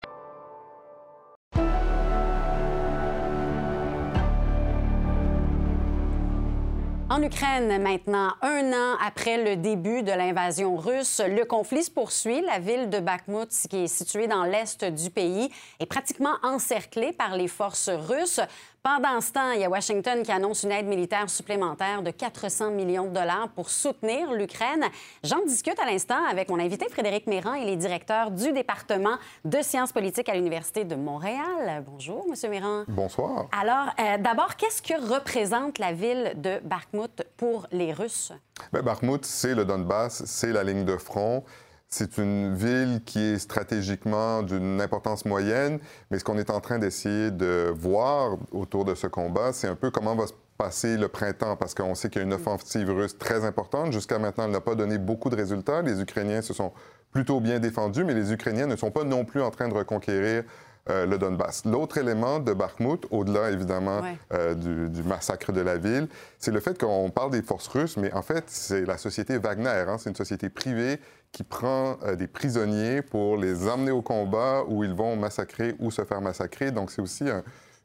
[7.11, 12.39] En Ukraine, maintenant, un an après le début de l'invasion russe, le conflit se poursuit.
[12.39, 17.35] La ville de Bakhmut, qui est située dans l'est du pays, est pratiquement encerclée par
[17.35, 18.39] les forces russes.
[18.83, 22.71] Pendant ce temps, il y a Washington qui annonce une aide militaire supplémentaire de 400
[22.71, 24.85] millions de dollars pour soutenir l'Ukraine.
[25.23, 27.53] J'en discute à l'instant avec mon invité Frédéric Méran.
[27.53, 31.83] Il est directeur du département de sciences politiques à l'Université de Montréal.
[31.85, 32.85] Bonjour, Monsieur Méran.
[32.87, 33.49] Bonsoir.
[33.51, 38.33] Alors, euh, d'abord, qu'est-ce que représente la ville de Bakhmut pour les Russes?
[38.73, 41.43] Bien, Bakhmut, c'est le Donbass, c'est la ligne de front.
[41.93, 45.77] C'est une ville qui est stratégiquement d'une importance moyenne,
[46.09, 49.75] mais ce qu'on est en train d'essayer de voir autour de ce combat, c'est un
[49.75, 52.89] peu comment va se passer le printemps, parce qu'on sait qu'il y a une offensive
[52.89, 53.91] russe très importante.
[53.91, 55.81] Jusqu'à maintenant, elle n'a pas donné beaucoup de résultats.
[55.81, 56.71] Les Ukrainiens se sont
[57.11, 60.45] plutôt bien défendus, mais les Ukrainiens ne sont pas non plus en train de reconquérir
[60.89, 61.63] euh, le Donbass.
[61.65, 64.01] L'autre élément de Bakhmut, au-delà évidemment
[64.33, 66.07] euh, du, massacre de la ville,
[66.39, 69.85] c'est le fait qu'on parle des forces russes, mais en fait, c'est la société Wagner.
[69.87, 69.97] Hein.
[69.99, 70.99] c'est une société privée
[71.31, 75.91] qui prend euh, des prisonniers pour les emmener au combat où ils vont massacrer ou
[75.91, 76.71] se faire massacrer.
[76.71, 77.25] Donc, c'est aussi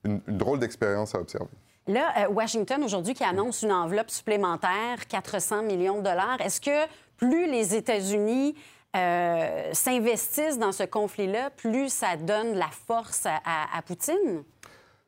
[0.04, 1.50] une, drôle d'expérience à observer.
[1.88, 6.86] Là, Washington, aujourd'hui, qui annonce une enveloppe supplémentaire, 400 millions de dollars, est-ce que
[7.18, 8.54] plus les États-Unis
[8.94, 14.44] euh, s'investissent dans ce conflit-là, plus ça donne la force à, Poutine?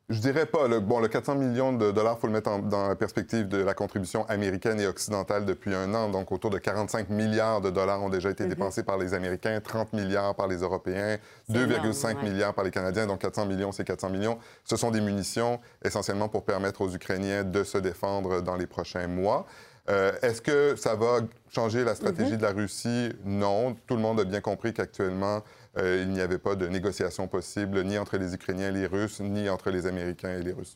[0.09, 0.67] Je dirais pas.
[0.67, 3.57] Le, bon, le 400 millions de dollars, il faut le mettre dans la perspective de
[3.57, 6.09] la contribution américaine et occidentale depuis un an.
[6.09, 8.49] Donc, autour de 45 milliards de dollars ont déjà été mhm.
[8.49, 11.17] dépensés par les Américains, 30 milliards par les Européens,
[11.51, 13.05] 2,5 milliards par les Canadiens.
[13.05, 14.39] Donc, 400 millions, c'est 400 millions.
[14.65, 19.07] Ce sont des munitions essentiellement pour permettre aux Ukrainiens de se défendre dans les prochains
[19.07, 19.45] mois.
[19.89, 21.21] Euh, est-ce que ça va
[21.53, 22.37] changer la stratégie mhm.
[22.37, 23.09] de la Russie?
[23.25, 23.75] Non.
[23.87, 25.41] Tout le monde a bien compris qu'actuellement,
[25.77, 29.19] euh, il n'y avait pas de négociation possible ni entre les Ukrainiens et les Russes,
[29.19, 30.75] ni entre les Américains et les Russes.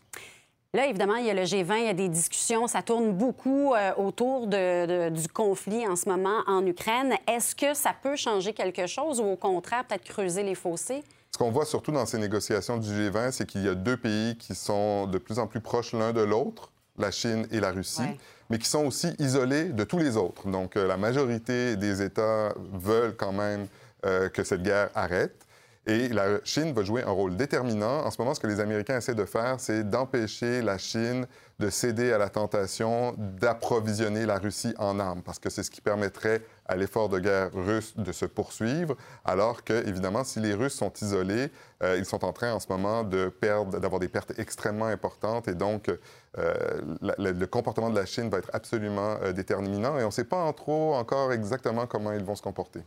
[0.76, 3.76] Là, évidemment, il y a le G20, il y a des discussions, ça tourne beaucoup
[3.76, 7.14] euh, autour du conflit en ce moment en Ukraine.
[7.28, 11.04] Est-ce que ça peut changer quelque chose ou au contraire, peut-être creuser les fossés?
[11.32, 14.36] Ce qu'on voit surtout dans ces négociations du G20, c'est qu'il y a deux pays
[14.38, 18.18] qui sont de plus en plus proches l'un de l'autre, la Chine et la Russie
[18.50, 20.48] mais qui sont aussi isolés de tous les autres.
[20.48, 23.68] Donc, euh, la majorité des États veulent quand même
[24.06, 25.43] euh, que cette guerre arrête.
[25.86, 28.06] Et la Chine va jouer un rôle déterminant.
[28.06, 31.28] En ce moment, ce que les Américains essaient de faire, c'est d'empêcher la Chine
[31.60, 35.82] de céder à la tentation d'approvisionner la Russie en armes, parce que c'est ce qui
[35.82, 40.74] permettrait à l'effort de guerre russe de se poursuivre, alors que, évidemment, si les Russes
[40.74, 41.52] sont isolés,
[41.84, 45.50] euh, ils sont en train en ce moment de perdre, d'avoir des pertes extrêmement importantes,
[45.50, 45.90] et donc
[46.38, 46.54] euh,
[47.02, 50.52] le comportement de la Chine va être absolument euh, déterminant, et on ne sait pas
[50.54, 52.80] trop encore exactement comment ils vont se comporter.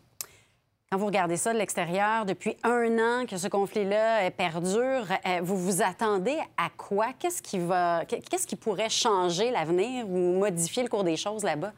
[0.91, 5.57] Quand vous regardez ça de l'extérieur, depuis un an que ce conflit-là perdure, euh, vous
[5.57, 7.09] vous attendez à quoi?
[7.19, 8.05] Qu'est-ce qui, va...
[8.07, 11.73] Qu'est-ce qui pourrait changer l'avenir ou modifier le cours des choses là-bas?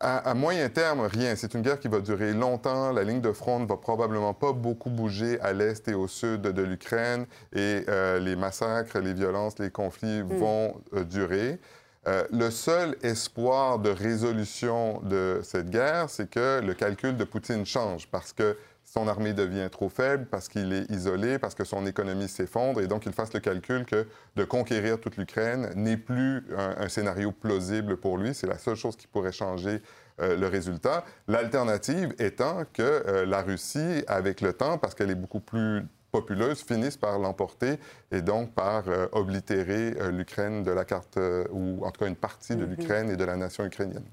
[0.00, 1.34] À, moyen terme, rien.
[1.36, 2.92] C'est une guerre qui va durer longtemps.
[2.92, 6.42] La ligne de front ne va probablement pas beaucoup bouger à l'est et au sud
[6.42, 7.24] de l'Ukraine.
[7.54, 10.36] Et euh, les massacres, les violences, les conflits hmm.
[10.36, 11.58] vont euh, durer.
[12.06, 17.64] Euh, le seul espoir de résolution de cette guerre, c'est que le calcul de Poutine
[17.64, 21.86] change parce que son armée devient trop faible, parce qu'il est isolé, parce que son
[21.86, 26.44] économie s'effondre, et donc il fasse le calcul que de conquérir toute l'Ukraine n'est plus
[26.56, 28.34] un, scénario plausible pour lui.
[28.34, 29.80] C'est la seule chose qui pourrait changer
[30.20, 31.04] euh, le résultat.
[31.26, 35.82] L'alternative étant que euh, la Russie, avec le temps, parce qu'elle est beaucoup plus
[36.14, 37.80] populeuses finissent par l'emporter
[38.12, 42.06] et donc par euh, oblitérer euh, l'Ukraine de la carte, euh, ou en tout cas
[42.06, 42.70] une partie de mhm.
[42.70, 44.04] l'Ukraine et de la nation ukrainienne.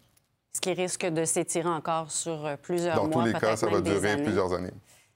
[0.51, 3.03] Ce qui risque de s'étirer encore sur plusieurs mois.
[3.07, 4.73] Dans tous les cas, ça va durer plusieurs années.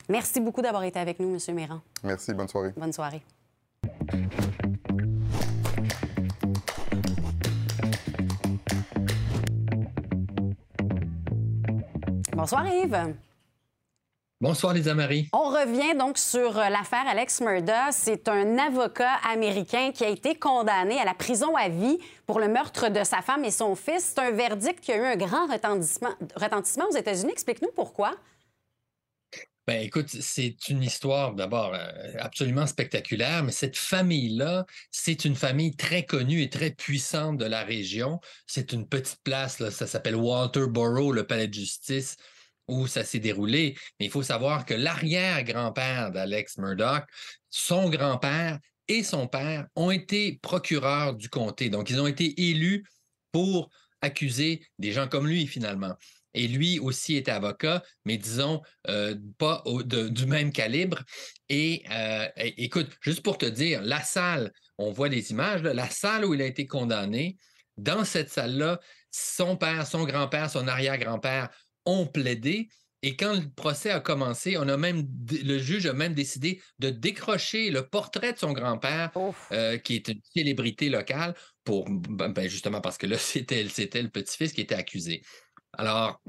[0.08, 1.56] Merci beaucoup d'avoir été avec nous, M.
[1.56, 1.82] Méran.
[2.04, 2.71] Merci, bonne soirée.
[2.78, 3.24] Bonne soirée.
[12.32, 13.15] Bonsoir Yves.
[14.41, 15.30] Bonsoir, Lisa Marie.
[15.32, 17.93] On revient donc sur euh, l'affaire Alex Murda.
[17.93, 22.50] C'est un avocat américain qui a été condamné à la prison à vie pour le
[22.50, 24.13] meurtre de sa femme et son fils.
[24.13, 27.32] C'est un verdict qui a eu un grand retentissement, retentissement aux États-Unis.
[27.32, 28.12] Explique-nous pourquoi.
[29.67, 31.88] Ben écoute, c'est une histoire d'abord euh,
[32.19, 37.63] absolument spectaculaire, mais cette famille-là, c'est une famille très connue et très puissante de la
[37.63, 38.19] région.
[38.48, 42.17] C'est une petite place, là, ça s'appelle Walterboro, le palais de justice,
[42.67, 43.75] où ça s'est déroulé.
[43.99, 47.04] Mais il faut savoir que l'arrière-grand-père d'Alex Murdoch,
[47.49, 51.69] son grand-père et son père ont été procureurs du comté.
[51.69, 52.86] Donc, ils ont été élus
[53.32, 53.69] pour
[54.01, 55.95] accuser des gens comme lui, finalement
[56.36, 61.01] et lui aussi était avocat, mais disons euh, pas du même calibre.
[61.51, 66.25] Euh, et écoute, juste pour te dire, la salle, on voit les images, la salle
[66.25, 67.38] où il a été condamné,
[67.78, 68.80] dans cette salle-là,
[69.12, 71.49] son père, son grand-père, son arrière-grand-père
[71.86, 72.69] ont plaidé.
[73.02, 76.89] Et quand le procès a commencé, on a même le juge a même décidé de
[76.89, 79.12] décrocher le portrait de son grand-père,
[79.52, 84.02] euh, qui est une célébrité locale, pour ben, ben, justement parce que là, c'était, c'était
[84.02, 85.21] le petit-fils qui était accusé.
[85.74, 86.21] Alors,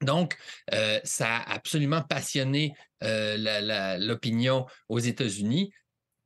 [0.00, 0.36] donc,
[0.72, 5.72] euh, ça a absolument passionné euh, l'opinion aux États-Unis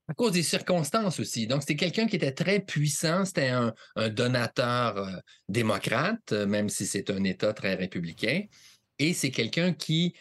[0.09, 1.47] à cause des circonstances aussi.
[1.47, 3.75] Donc, c'était quelqu'un qui était très puissant, c'était un,
[4.11, 5.13] donateur euh,
[5.49, 8.43] démocrate, même si c'est un État très républicain.
[8.99, 10.15] Et c'est quelqu'un qui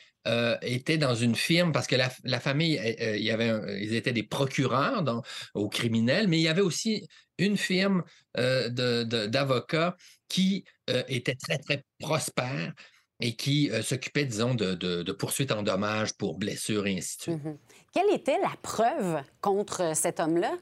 [0.61, 5.23] était dans une firme, parce que la, famille, il y avait ils étaient des procureurs
[5.53, 8.03] aux criminels, mais il y avait aussi une firme
[8.35, 9.95] d'avocats
[10.27, 12.73] qui euh, était très, très prospère
[13.19, 17.43] et qui euh, s'occupait, disons, de, poursuites en dommages pour blessures et ainsi de suite.
[17.43, 17.57] Mmh
[17.93, 20.57] Quelle était la preuve contre cet homme-là?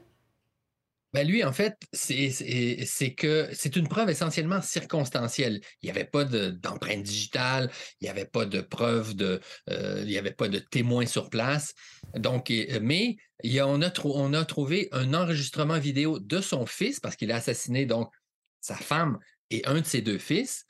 [1.12, 5.62] Ben lui, en fait, c'est que c'est une preuve essentiellement circonstancielle.
[5.80, 9.40] Il n'y avait pas d'empreinte digitale, il n'y avait pas de preuve, de,
[9.70, 11.72] euh, il n'y avait pas de témoins sur place.
[12.16, 17.16] Donc, mais il on, a on a trouvé un enregistrement vidéo de son fils parce
[17.16, 18.12] qu'il a assassiné donc
[18.60, 20.66] sa femme et un de ses deux fils,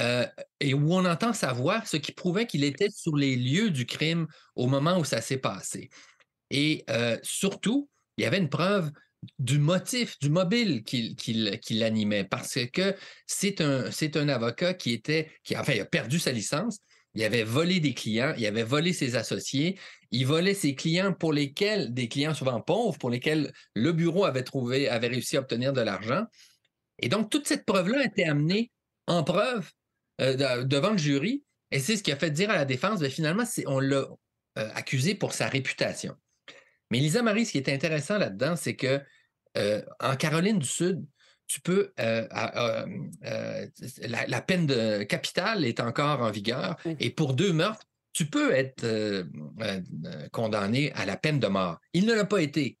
[0.00, 0.26] euh,
[0.60, 3.86] et où on entend sa voix, ce qui prouvait qu'il était sur les lieux du
[3.86, 5.90] crime au moment où ça s'est passé.
[6.50, 8.90] Et euh, surtout, il y avait une preuve
[9.38, 15.30] du motif, du mobile qui, qui, l'animait, parce que c'est un, un avocat qui était,
[15.44, 16.78] qui enfin, il a perdu sa licence,
[17.14, 19.78] il avait volé des clients, il avait volé ses associés,
[20.10, 24.44] il volait ses clients pour lesquels, des clients souvent pauvres, pour lesquels le bureau avait
[24.44, 26.24] trouvé, avait réussi à obtenir de l'argent.
[27.00, 28.70] Et donc, toute cette preuve-là été amenée
[29.06, 29.70] en preuve
[30.20, 31.42] euh, devant le jury.
[31.70, 34.06] Et c'est ce qui a fait dire à la défense, mais finalement, on l'a
[34.58, 36.14] euh, accusé pour sa réputation.
[36.90, 39.00] Mais Lisa Marie, ce qui est intéressant là-dedans, c'est que
[39.56, 41.04] euh, en Caroline du Sud,
[41.46, 41.92] tu peux.
[41.96, 42.86] la,
[44.46, 46.76] peine de capitale est encore en vigueur.
[47.00, 48.86] Et pour deux meurtres, tu peux être
[50.30, 51.80] condamné à la peine de mort.
[51.92, 52.78] Il ne l'a pas été.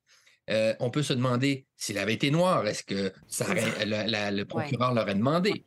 [0.78, 5.64] On peut se demander s'il avait été noir, est-ce que ça le procureur l'aurait demandé?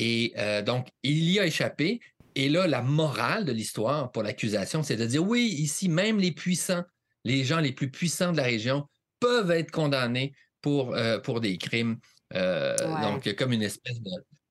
[0.00, 2.00] Et euh, donc, il y a échappé.
[2.34, 6.32] Et là, la morale de l'histoire pour l'accusation, c'est de dire oui, ici, même les
[6.32, 6.82] puissants,
[7.24, 8.86] les gens les plus puissants de la région
[9.20, 10.32] peuvent être condamnés
[10.62, 11.98] pour, euh, pour des crimes.
[12.32, 14.00] Donc, comme une espèce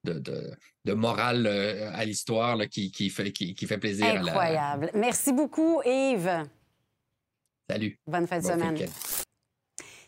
[0.04, 4.06] de, morale à l'histoire qui, fait, qui, fait plaisir.
[4.06, 4.92] Incroyable.
[4.94, 6.46] Merci beaucoup, Yves.
[7.70, 7.98] Salut.
[8.06, 8.78] Bonne fin de semaine.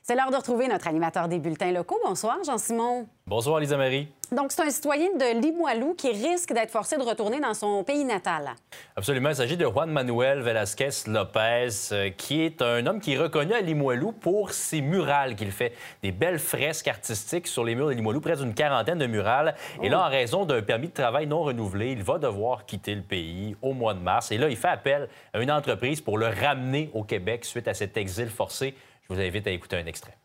[0.04, 2.00] C'est l'heure de retrouver notre animateur des bulletins locaux.
[2.04, 3.08] Bonsoir, Jean-Simon.
[3.26, 4.10] Bonsoir, Lisa Marie.
[4.34, 8.06] Donc, c'est un citoyen de Limoilou qui risque d'être forcé de retourner dans son pays
[8.06, 8.52] natal.
[8.96, 9.30] Absolument.
[9.30, 13.54] Il s'agit de Juan Manuel Velasquez Lopez, euh, qui est un homme qui est reconnu
[13.54, 15.74] à Limoilou pour ses murales qu'il fait.
[16.02, 19.54] Des belles fresques artistiques sur les murs de Limoilou, près d'une quarantaine de murales.
[19.84, 20.08] Et là, oh.
[20.08, 23.74] en raison d'un permis de travail non renouvelé, il va devoir quitter le pays au
[23.74, 24.32] mois de mars.
[24.32, 27.74] Et là, il fait appel à une entreprise pour le ramener au Québec suite à
[27.74, 28.76] cet exil forcé
[29.12, 30.16] je vous invite à écouter un extrait.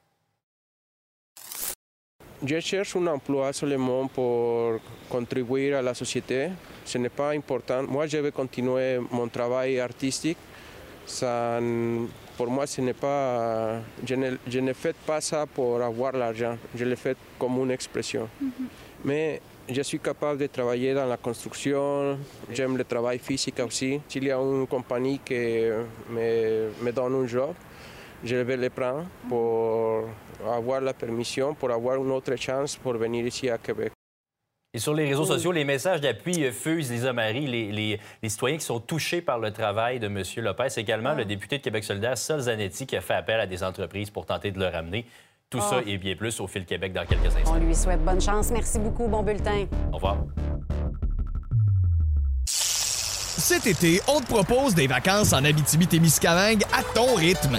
[2.45, 6.51] Je cherche un emploi seulement pour contribuer à la société.
[6.85, 7.83] Ce n'est pas important.
[7.85, 10.37] Moi, je vais continuer mon travail artistique.
[11.07, 11.59] Ça,
[12.37, 13.81] pour moi, ce n'est pas.
[14.05, 16.59] Je ne, je ne, fais pas ça pour avoir l'argent.
[16.75, 18.29] Je le fais comme une expression.
[18.41, 18.67] Mm -hmm.
[19.05, 22.19] Mais je suis capable de travailler dans la construction.
[22.53, 24.01] J'aime le travail physique aussi.
[24.09, 25.71] S'il y a une compagnie qui
[26.11, 27.55] me, me donne un job,
[28.25, 30.09] je vais le prendre pour
[30.47, 33.93] avoir la permission, pour avoir une autre chance pour venir ici à Québec.
[34.75, 38.65] Et sur les réseaux sociaux, les messages d'appui fusent, Lisa Marie, les, les, citoyens qui
[38.65, 40.23] sont touchés par le travail de M.
[40.37, 40.69] Lopez.
[40.77, 44.11] Également, le député de Québec solidaire, Sol Zanetti, qui a fait appel à des entreprises
[44.11, 45.07] pour tenter de le ramener.
[45.49, 47.55] Tout ça et bien plus au fil Québec dans quelques instants.
[47.55, 48.51] On lui souhaite bonne chance.
[48.51, 49.07] Merci beaucoup.
[49.07, 49.67] Bon bulletin.
[49.93, 50.19] Au revoir.
[52.45, 57.59] Cet été, on te propose des vacances en Abitibi-Témiscamingue à ton rythme.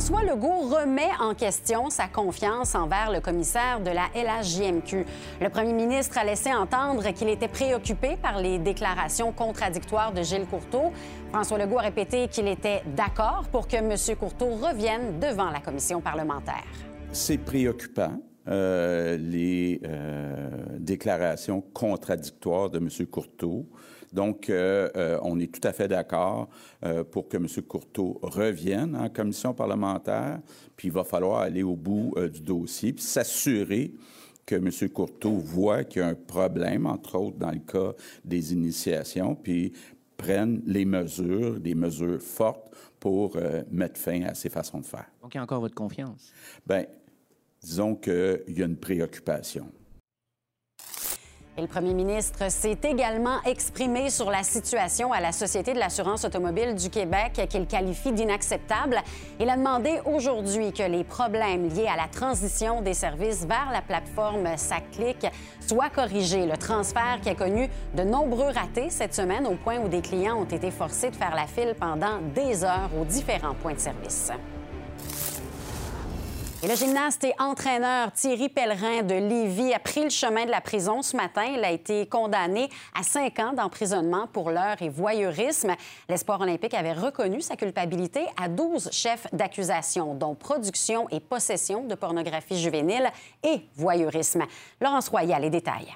[0.00, 5.04] François Legault remet en question sa confiance envers le commissaire de la LHJMQ.
[5.42, 10.46] Le premier ministre a laissé entendre qu'il était préoccupé par les déclarations contradictoires de Gilles
[10.46, 10.90] Courteau.
[11.28, 13.94] François Legault a répété qu'il était d'accord pour que M.
[14.18, 16.64] Courteau revienne devant la commission parlementaire.
[17.12, 18.22] C'est préoccupant.
[18.48, 22.88] Euh, les euh, déclarations contradictoires de M.
[23.06, 23.66] Courteau.
[24.12, 26.48] Donc, euh, euh, on est tout à fait d'accord
[26.84, 27.46] euh, pour que M.
[27.66, 30.40] Courteau revienne en commission parlementaire,
[30.76, 33.92] puis il va falloir aller au bout du dossier, puis s'assurer
[34.44, 34.70] que M.
[34.90, 37.92] Courteau voit qu'il y a un problème, entre autres dans le cas
[38.24, 39.72] des initiations, puis
[40.16, 43.36] prenne les mesures, des mesures fortes pour
[43.70, 45.06] mettre fin à ces façons de faire.
[45.22, 46.32] Donc, il y a encore votre confiance?
[46.66, 46.84] Bien,
[47.62, 49.70] disons qu'il y a une préoccupation
[51.60, 56.74] le premier ministre s'est également exprimé sur la situation à la Société de l'assurance automobile
[56.74, 58.98] du Québec qu'il qualifie d'inacceptable.
[59.38, 63.82] Il a demandé aujourd'hui que les problèmes liés à la transition des services vers la
[63.82, 65.26] plateforme SACCLIC
[65.66, 66.46] soient corrigés.
[66.46, 70.40] Le transfert qui a connu de nombreux ratés cette semaine au point où des clients
[70.40, 74.30] ont été forcés de faire la file pendant des heures aux différents points de service.
[76.62, 80.60] Et le gymnaste et entraîneur Thierry Pellerin de Lévis a pris le chemin de la
[80.60, 81.44] prison ce matin.
[81.44, 85.74] Il a été condamné à cinq ans d'emprisonnement pour l'heure et voyeurisme.
[86.10, 91.94] L'espoir olympique avait reconnu sa culpabilité à 12 chefs d'accusation, dont production et possession de
[91.94, 93.10] pornographie juvénile
[93.42, 94.44] et voyeurisme.
[94.82, 95.94] Laurence Royal, les détails.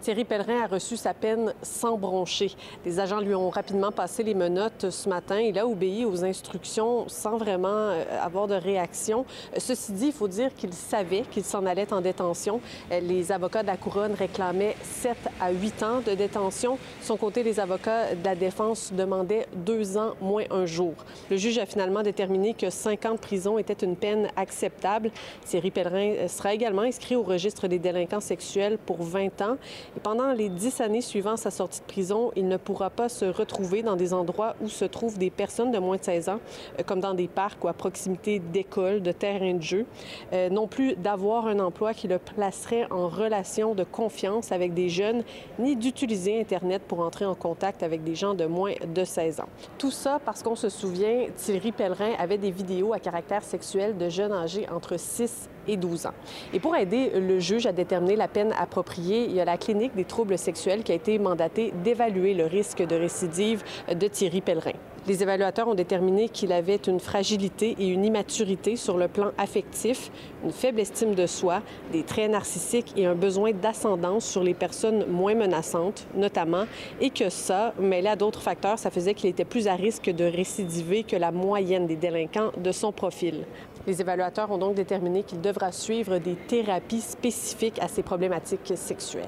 [0.00, 2.52] Thierry Pellerin a reçu sa peine sans broncher.
[2.84, 5.38] Les agents lui ont rapidement passé les menottes ce matin.
[5.38, 9.24] Il a obéi aux instructions sans vraiment euh, avoir de réaction.
[9.56, 12.60] Ceci dit, il faut dire qu'il savait qu'il s'en allait en détention.
[12.90, 16.74] Euh, les avocats de la couronne réclamaient 7 à 8 ans de détention.
[16.74, 20.94] De son côté, les avocats de la défense demandaient 2 ans moins un jour.
[21.30, 25.10] Le juge a finalement déterminé que 5 ans de prison était une peine acceptable.
[25.44, 29.56] Thierry Pellerin sera également inscrit au registre des délinquants sexuels pour 20 ans.
[29.96, 33.24] Et pendant les dix années suivant sa sortie de prison, il ne pourra pas se
[33.24, 36.40] retrouver dans des endroits où se trouvent des personnes de moins de 16 ans,
[36.78, 39.86] euh, comme dans des parcs ou à proximité d'écoles, de terrains de jeu.
[40.32, 44.88] Euh, non plus d'avoir un emploi qui le placerait en relation de confiance avec des
[44.88, 45.22] jeunes,
[45.58, 49.48] ni d'utiliser Internet pour entrer en contact avec des gens de moins de 16 ans.
[49.78, 54.08] Tout ça parce qu'on se souvient, Thierry Pellerin avait des vidéos à caractère sexuel de
[54.08, 56.14] jeunes âgés entre 6 et 12 ans.
[56.52, 59.94] Et pour aider le juge à déterminer la peine appropriée, il y a la clinique
[59.94, 64.72] des troubles sexuels qui a été mandatée d'évaluer le risque de récidive de Thierry Pellerin.
[65.08, 70.12] Les évaluateurs ont déterminé qu'il avait une fragilité et une immaturité sur le plan affectif,
[70.44, 75.06] une faible estime de soi, des traits narcissiques et un besoin d'ascendance sur les personnes
[75.06, 76.66] moins menaçantes, notamment,
[77.00, 80.24] et que ça, mêlé à d'autres facteurs, ça faisait qu'il était plus à risque de
[80.24, 83.44] récidiver que la moyenne des délinquants de son profil.
[83.86, 89.26] Les évaluateurs ont donc déterminé qu'il devra suivre des thérapies spécifiques à ces problématiques sexuelles.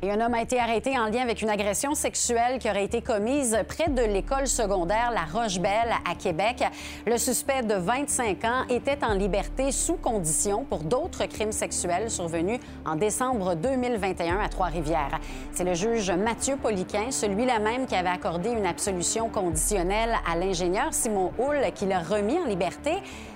[0.00, 3.02] Et un homme a été arrêté en lien avec une agression sexuelle qui aurait été
[3.02, 6.62] commise près de l'école secondaire La Roche-Belle à Québec.
[7.04, 12.60] Le suspect de 25 ans était en liberté sous condition pour d'autres crimes sexuels survenus
[12.86, 15.18] en décembre 2021 à Trois-Rivières.
[15.52, 20.94] C'est le juge Mathieu Poliquin, celui-là même qui avait accordé une absolution conditionnelle à l'ingénieur
[20.94, 22.92] Simon Hull, qui l'a remis en liberté.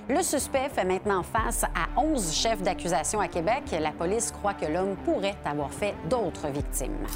[0.09, 3.62] Le suspect fait maintenant face à 11 chefs d'accusation à Québec.
[3.81, 7.07] La police croit que l'homme pourrait avoir fait d'autres victimes.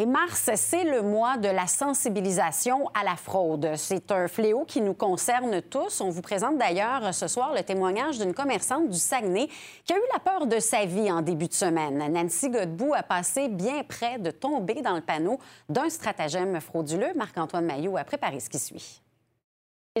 [0.00, 3.72] Et mars, c'est le mois de la sensibilisation à la fraude.
[3.76, 6.00] C'est un fléau qui nous concerne tous.
[6.00, 9.48] On vous présente d'ailleurs ce soir le témoignage d'une commerçante du Saguenay
[9.84, 12.10] qui a eu la peur de sa vie en début de semaine.
[12.12, 17.12] Nancy Godbout a passé bien près de tomber dans le panneau d'un stratagème frauduleux.
[17.16, 19.02] Marc-Antoine Maillot a préparé ce qui suit.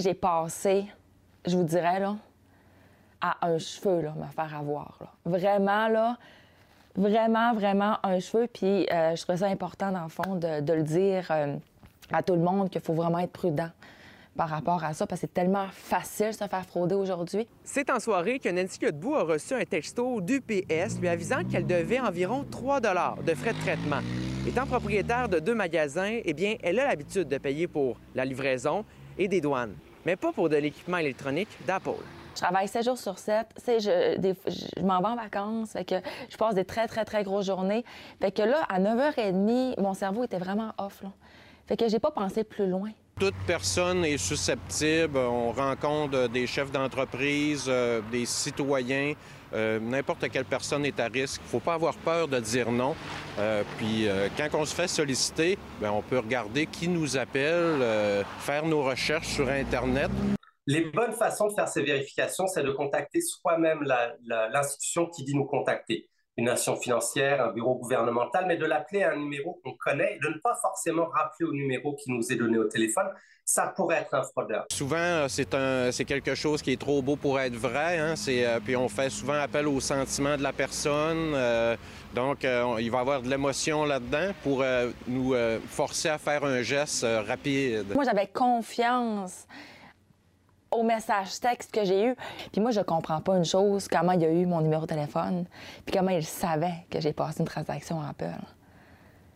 [0.00, 0.86] J'ai passé,
[1.44, 2.16] je vous dirais, là,
[3.20, 4.98] à un cheveu, là, me faire avoir.
[5.24, 6.16] Vraiment, là,
[6.94, 8.46] vraiment, vraiment un cheveu.
[8.46, 11.56] Puis euh, je trouvais ça important, dans le fond, de, le dire euh,
[12.12, 13.70] à tout le monde qu'il faut vraiment être prudent
[14.36, 17.48] par rapport à ça, parce que c'est tellement facile de se faire frauder aujourd'hui.
[17.64, 21.98] C'est en soirée que Nancy Godbout a reçu un texto d'UPS lui avisant qu'elle devait
[21.98, 23.98] environ 3 de frais de traitement.
[24.46, 28.84] Étant propriétaire de deux magasins, eh bien, elle a l'habitude de payer pour la livraison
[29.18, 29.74] et des douanes
[30.08, 31.90] mais pas pour de l'équipement électronique d'Apple.
[32.34, 33.46] Je travaille 7 jours sur 7.
[33.56, 35.72] Tu sais, je, des- je m'en vais en vacances.
[35.72, 35.96] Fait que
[36.30, 37.84] je passe des très, très, très grosses journées.
[38.18, 41.02] Fait que là, à 9h30, mon cerveau était vraiment off.
[41.02, 41.10] Là.
[41.66, 42.88] Fait que j'ai pas pensé plus loin.
[43.20, 45.18] Toute personne est susceptible.
[45.18, 49.12] On rencontre des chefs d'entreprise, euh, des citoyens.
[49.52, 51.40] Euh, N'importe quelle personne est à risque.
[51.42, 52.94] Il ne faut pas avoir peur de dire non.
[53.38, 57.82] Euh, puis euh, quand on se fait solliciter, ben, on peut regarder qui nous appelle,
[58.40, 60.10] faire nos recherches sur Internet.
[60.66, 63.82] Les bonnes façons de faire ces vérifications, c'est de contacter soi-même
[64.26, 66.08] l'institution qui dit nous contacter.
[66.38, 70.18] Une institution financière, un bureau gouvernemental, mais de l'appeler à un numéro qu'on connaît et
[70.20, 73.08] de ne pas forcément rappeler au numéro qui nous est donné au téléphone.
[73.44, 74.66] Ça pourrait être un fraudeur.
[74.70, 77.98] Souvent, euh, c'est un, c'est quelque chose qui est trop beau pour être vrai.
[77.98, 78.14] hein.
[78.14, 81.32] C'est, euh, puis on fait souvent appel au sentiment de la personne.
[81.34, 81.74] euh,
[82.14, 86.08] donc, euh, on- il va y avoir de l'émotion là-dedans pour euh, nous euh, forcer
[86.08, 87.86] à faire un geste euh, rapide.
[87.94, 89.46] Moi, j'avais confiance
[90.70, 92.14] au message texte que j'ai eu.
[92.52, 95.46] Puis moi, je comprends pas une chose, comment il a eu mon numéro de téléphone,
[95.86, 98.34] puis comment il savait que j'ai passé une transaction en Apple.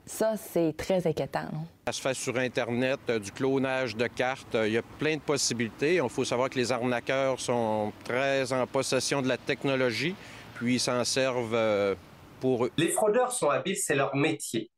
[0.05, 1.45] Ça, c'est très inquiétant.
[1.53, 1.64] non?
[1.87, 4.55] Ça se fait sur Internet, euh, du clonage de cartes.
[4.57, 5.95] euh, Il y a plein de possibilités.
[5.95, 10.16] Il faut savoir que les arnaqueurs sont très en possession de la technologie,
[10.55, 11.95] puis ils s'en servent euh,
[12.41, 12.72] pour eux.
[12.76, 14.70] Les fraudeurs sont habiles, c'est leur métier.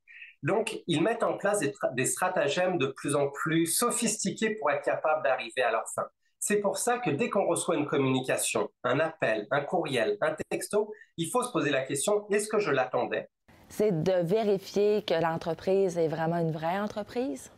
[0.43, 1.61] Donc, ils mettent en place
[1.95, 6.05] des stratagèmes de plus en plus sophistiqués pour être capables d'arriver à leur fin.
[6.47, 10.93] C'est pour ça que dès qu'on reçoit une communication, un appel, un courriel, un texto,
[11.17, 13.31] il faut se poser la question, est-ce que je l'attendais?
[13.71, 17.51] C'est de vérifier que l'entreprise est vraiment une vraie entreprise.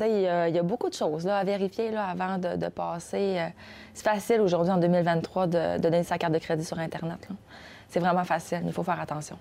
[0.00, 3.38] Il y, a- beaucoup de choses à vérifier là, avant de, passer.
[3.38, 3.48] euh,
[3.94, 7.26] C'est facile aujourd'hui, en 2023, de, de donner sa carte de crédit sur Internet.
[7.88, 8.60] C'est vraiment facile.
[8.66, 9.38] Il faut faire attention.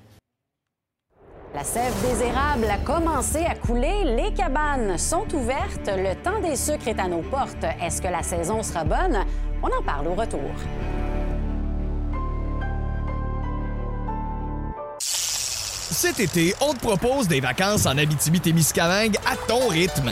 [1.54, 6.56] La sève des érables a commencé à couler, les cabanes sont ouvertes, le temps des
[6.56, 7.64] sucres est à nos portes.
[7.80, 9.24] Est-ce que la saison sera bonne?
[9.62, 10.50] On en parle au retour.
[14.98, 20.12] Cet été, on te propose des vacances en Abitibi-Témiscamingue à ton rythme.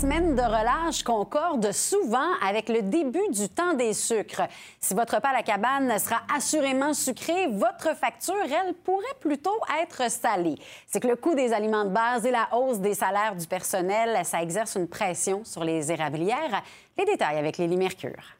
[0.00, 4.48] Semaine de relâche concorde souvent avec le début du temps des sucres.
[4.80, 10.10] Si votre repas à la cabane sera assurément sucré, votre facture, elle, pourrait plutôt être
[10.10, 10.54] salée.
[10.86, 14.24] C'est que le coût des aliments de base et la hausse des salaires du personnel,
[14.24, 16.62] ça exerce une pression sur les érablières.
[16.96, 18.39] Les détails avec Lily Mercure.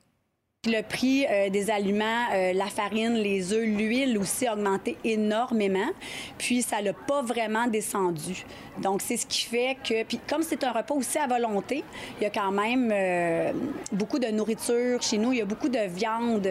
[0.67, 5.89] Le prix euh, des aliments, euh, la farine, les œufs, l'huile aussi a augmenté énormément.
[6.37, 8.45] Puis ça n'a pas vraiment descendu.
[8.77, 11.83] Donc c'est ce qui fait que, puis comme c'est un repas aussi à volonté,
[12.19, 13.53] il y a quand même euh,
[13.93, 15.33] beaucoup de nourriture chez nous.
[15.33, 16.47] Il y a beaucoup de viande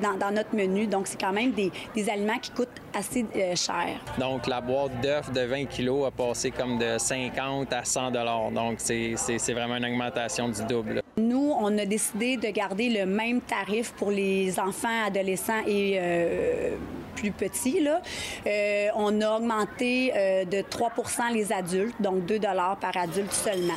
[0.00, 0.86] dans, notre menu.
[0.86, 4.00] Donc c'est quand même des aliments qui coûtent assez euh, cher.
[4.18, 8.10] Donc, la boîte d'œufs de 20 kilos a passé comme de 50 à 100
[8.52, 11.02] Donc, c'est vraiment une augmentation du double.
[11.16, 16.76] Nous, on a décidé de garder le même tarif pour les enfants, adolescents et euh,
[17.14, 17.80] plus petits.
[17.80, 18.00] Là.
[18.46, 20.12] Euh, on a augmenté
[20.50, 22.40] de 3% les adultes, donc 2
[22.80, 23.74] par adulte seulement.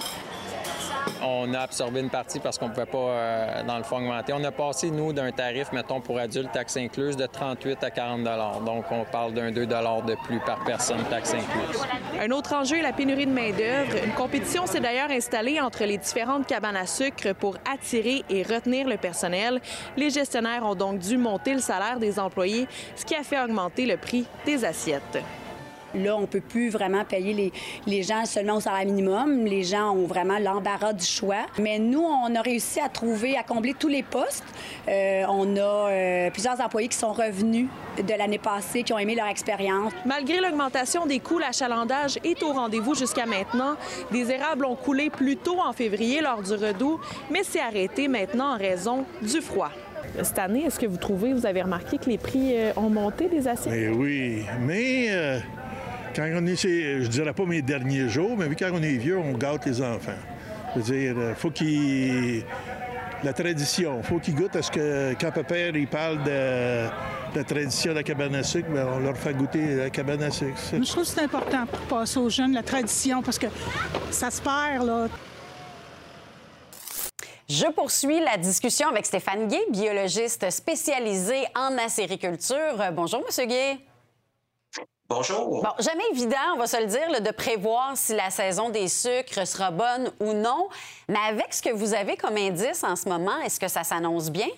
[1.24, 4.34] On a absorbé une partie parce qu'on ne pouvait pas, euh, dans le fond, augmenter.
[4.34, 8.24] On a passé, nous, d'un tarif, mettons, pour adultes, taxes incluses, de 38 à 40
[8.66, 11.82] Donc, on parle d'un 2 de plus par personne, taxes incluses.
[12.20, 14.04] Un autre enjeu est la pénurie de main-d'œuvre.
[14.04, 18.88] Une compétition s'est d'ailleurs installée entre les différentes cabanes à sucre pour attirer et retenir
[18.88, 19.60] le personnel.
[19.96, 23.86] Les gestionnaires ont donc dû monter le salaire des employés, ce qui a fait augmenter
[23.86, 25.20] le prix des assiettes.
[25.96, 27.54] Là, on ne peut plus vraiment payer les,
[27.86, 29.46] les gens seulement au salaire minimum.
[29.46, 31.46] Les gens ont vraiment l'embarras du choix.
[31.60, 34.44] Mais nous, on a réussi à trouver, à combler tous les postes.
[34.88, 37.68] Euh, on a euh, plusieurs employés qui sont revenus
[37.98, 39.94] de l'année passée, qui ont aimé leur expérience.
[40.06, 43.76] Malgré l'augmentation des coûts, l'achalandage est au rendez-vous jusqu'à maintenant.
[44.12, 47.00] Des érables ont coulé plus tôt en février lors du redout,
[47.32, 49.72] mais c'est arrêté maintenant en raison du froid.
[50.22, 53.28] Cette année, est-ce que vous trouvez, vous avez remarqué que les prix euh, ont monté
[53.28, 53.74] des assiettes?
[53.74, 55.40] Mais oui, mais euh,
[56.18, 59.20] quand on est, chez- je dirais pas mes derniers jours, mais quand on est vieux,
[59.20, 60.12] on gâte les enfants.
[60.76, 62.44] Je veux dire, euh, faut qu'ils.
[63.24, 66.88] La tradition, faut qu'ils goûtent à ce que quand papa il parle de
[67.36, 70.30] la tradition de la cabane à sucre, ben, on leur fait goûter la cabane à
[70.30, 70.58] sucre.
[70.72, 73.48] Je trouve que c'est important pour passer aux jeunes la tradition parce que
[74.12, 75.08] ça se perd, là.
[77.50, 82.76] Je poursuis la discussion avec Stéphane Gay, biologiste spécialisé en acériculture.
[82.94, 83.78] Bonjour, Monsieur Gay.
[85.10, 85.64] Bonjour.
[85.64, 89.48] Bon, jamais évident, on va se le dire, de prévoir si la saison des sucres
[89.48, 90.68] sera bonne ou non.
[91.08, 94.30] Mais avec ce que vous avez comme indice en ce moment, est-ce que ça s'annonce
[94.30, 94.50] bien?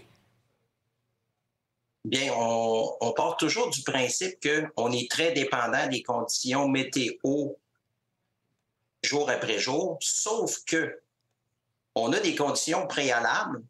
[2.04, 4.40] Bien, on, on, part toujours du principe
[4.76, 7.54] qu'on est très dépendant des conditions météo
[9.04, 11.00] jour après jour, sauf que
[11.94, 13.64] on a des conditions préalables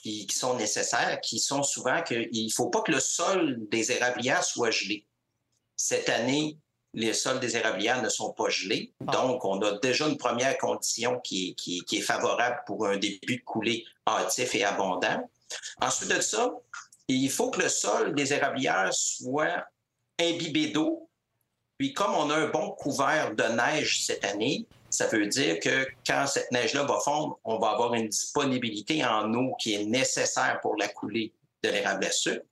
[0.00, 3.92] qui, qui sont nécessaires, qui sont souvent qu'il ne faut pas que le sol des
[3.92, 5.04] érablières soit gelé.
[5.76, 6.58] Cette année,
[6.94, 8.92] les sols des érablières ne sont pas gelés.
[9.00, 12.96] Donc, on a déjà une première condition qui est, qui, qui est favorable pour un
[12.96, 15.28] début de coulée hâtif et abondant.
[15.80, 16.50] Ensuite de ça,
[17.08, 19.64] il faut que le sol des érablières soit
[20.18, 21.08] imbibé d'eau.
[21.78, 25.86] Puis, comme on a un bon couvert de neige cette année, ça veut dire que
[26.06, 30.58] quand cette neige-là va fondre, on va avoir une disponibilité en eau qui est nécessaire
[30.62, 32.44] pour la coulée de l'érable à sucre.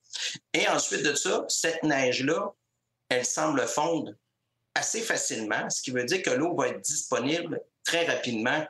[0.53, 2.53] Et ensuite de ça, cette neige-là,
[3.09, 4.12] elle semble fondre
[4.74, 8.64] assez facilement, ce qui veut dire que l'eau va être disponible très rapidement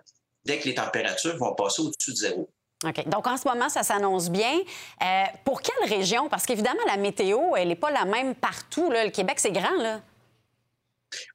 [0.44, 2.50] dès que les températures vont passer au-dessus de zéro.
[2.84, 3.08] OK.
[3.08, 4.60] Donc, en ce moment, ça s'annonce bien.
[5.02, 6.28] Euh, pour quelle région?
[6.28, 8.90] Parce qu'évidemment, la météo, elle n'est pas la même partout.
[8.90, 9.04] Là.
[9.04, 10.02] Le Québec, c'est grand, là.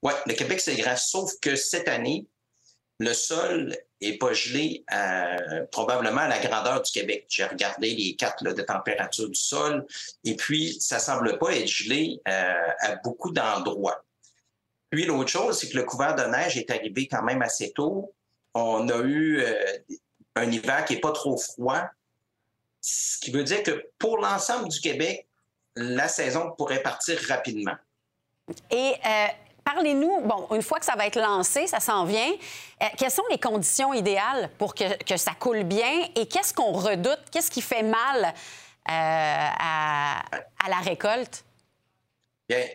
[0.04, 0.96] Oui, le Québec, c'est grand.
[0.96, 2.28] Sauf que cette année,
[3.00, 4.84] le sol n'est pas gelé
[5.72, 7.26] probablement à la grandeur du Québec.
[7.30, 9.86] J'ai regardé les cartes de température du sol
[10.24, 14.04] et puis ça semble pas être gelé euh, à beaucoup d'endroits.
[14.90, 18.14] Puis l'autre chose, c'est que le couvert de neige est arrivé quand même assez tôt.
[18.54, 19.78] On a eu euh,
[20.36, 21.84] un hiver qui n'est pas trop froid,
[22.82, 25.28] ce qui veut dire que pour l'ensemble du Québec,
[25.76, 27.76] la saison pourrait partir rapidement.
[28.72, 29.28] Et euh,
[29.74, 32.32] parlez-nous, bon, une fois que ça va être lancé, ça s'en vient,
[32.82, 36.72] euh, quelles sont les conditions idéales pour que, que ça coule bien et qu'est-ce qu'on
[36.72, 38.32] redoute, qu'est-ce qui fait mal euh,
[38.88, 40.22] à,
[40.64, 41.44] à, la récolte?
[42.48, 42.66] Bien,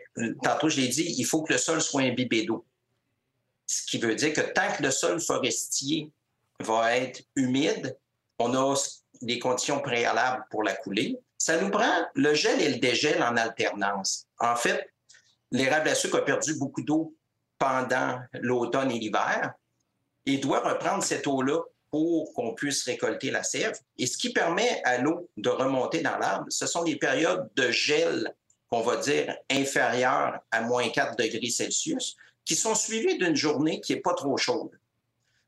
[0.43, 2.65] tantôt, je l'ai dit, il faut que le sol soit imbibé d'eau.
[3.67, 6.13] Ce qui veut dire que tant que le sol forestier
[6.61, 7.97] va être humide,
[8.39, 8.75] on a
[9.23, 11.19] des conditions préalables pour la couler.
[11.39, 14.27] Ça nous prend le gel et le dégel en alternance.
[14.39, 14.94] En fait,
[15.55, 17.15] l'érable à sucre a perdu beaucoup d'eau
[17.59, 19.55] pendant l'automne et l'hiver
[20.27, 23.79] et doit reprendre cette eau-là pour qu'on puisse récolter la sève.
[23.97, 27.71] Et ce qui permet à l'eau de remonter dans l'arbre, ce sont les périodes de
[27.71, 28.35] gel,
[28.69, 33.95] qu'on va dire inférieures à moins 4 degrés Celsius, qui sont suivies d'une journée qui
[33.95, 34.77] n'est pas trop chaude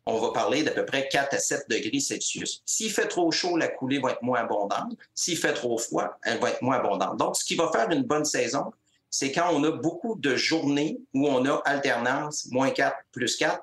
[0.07, 2.63] on va parler d'à peu près 4 à 7 degrés Celsius.
[2.65, 4.97] S'il fait trop chaud, la coulée va être moins abondante.
[5.13, 7.17] S'il fait trop froid, elle va être moins abondante.
[7.17, 8.73] Donc, ce qui va faire une bonne saison,
[9.19, 13.63] c'est quand on a beaucoup de journées où on a alternance, moins 4, plus 4,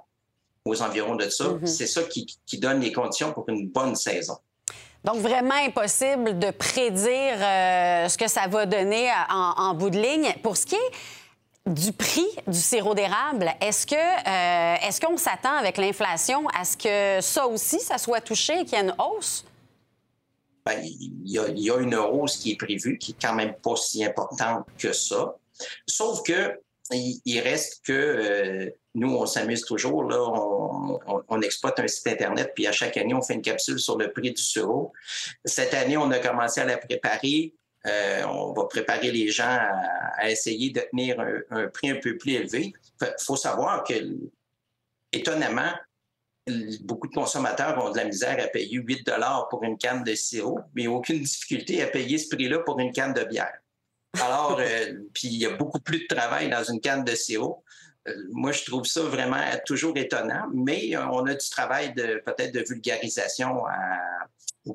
[0.66, 1.44] aux environs de ça.
[1.44, 1.66] Mm-hmm.
[1.68, 4.36] C'est ça qui, qui, donne les conditions pour une bonne saison.
[5.04, 10.00] Donc, vraiment impossible de prédire euh, ce que ça va donner en, en bout de
[10.00, 10.34] ligne.
[10.42, 15.56] Pour ce qui est du prix du sirop d'érable, est-ce que euh, est-ce qu'on s'attend
[15.56, 18.96] avec l'inflation à ce que ça aussi, ça soit touché et qu'il y ait une
[18.98, 19.46] hausse?
[20.66, 23.36] Bien, il, y a, il, y a, une hausse qui est prévue, qui est quand
[23.36, 25.36] même pas si importante que ça.
[25.88, 26.58] Sauf que
[26.92, 30.20] il, reste que euh, nous, on s'amuse toujours, là,
[31.28, 34.12] on, exploite un site Internet, puis à chaque année, on fait une capsule sur le
[34.12, 34.92] prix du sirop.
[35.46, 37.54] Cette année, on a commencé à la préparer.
[37.86, 39.60] Euh, on va préparer les gens
[40.18, 42.74] à, essayer de tenir un, prix un peu plus élevé.
[43.02, 43.94] Il faut savoir que,
[45.12, 45.74] étonnamment,
[46.82, 50.14] beaucoup de consommateurs ont de la misère à payer 8 dollars pour une canne de
[50.16, 53.63] sirop, mais aucune difficulté à payer ce prix-là pour une canne de bière.
[54.22, 57.64] Alors, euh, puis il y a beaucoup plus de travail dans une canne de sirop.
[58.08, 62.22] Euh, moi, je trouve ça vraiment toujours étonnant, mais euh, on a du travail de
[62.26, 64.00] peut-être de vulgarisation à,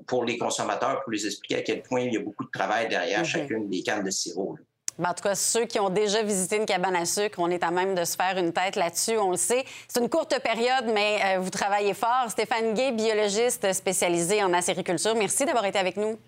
[0.07, 2.89] pour les consommateurs pour les expliquer à quel point il y a beaucoup de travail
[2.89, 3.29] derrière okay.
[3.29, 4.57] chacune des cannes de sirop.
[4.57, 4.63] Là.
[5.11, 7.71] En tout cas, ceux qui ont déjà visité une cabane à sucre, on est à
[7.71, 9.65] même de se faire une tête là-dessus, on le sait.
[9.87, 12.27] C'est une courte période, mais euh, vous travaillez fort.
[12.29, 16.19] Stéphane Gay, biologiste spécialisé en acériculture, merci d'avoir été avec nous.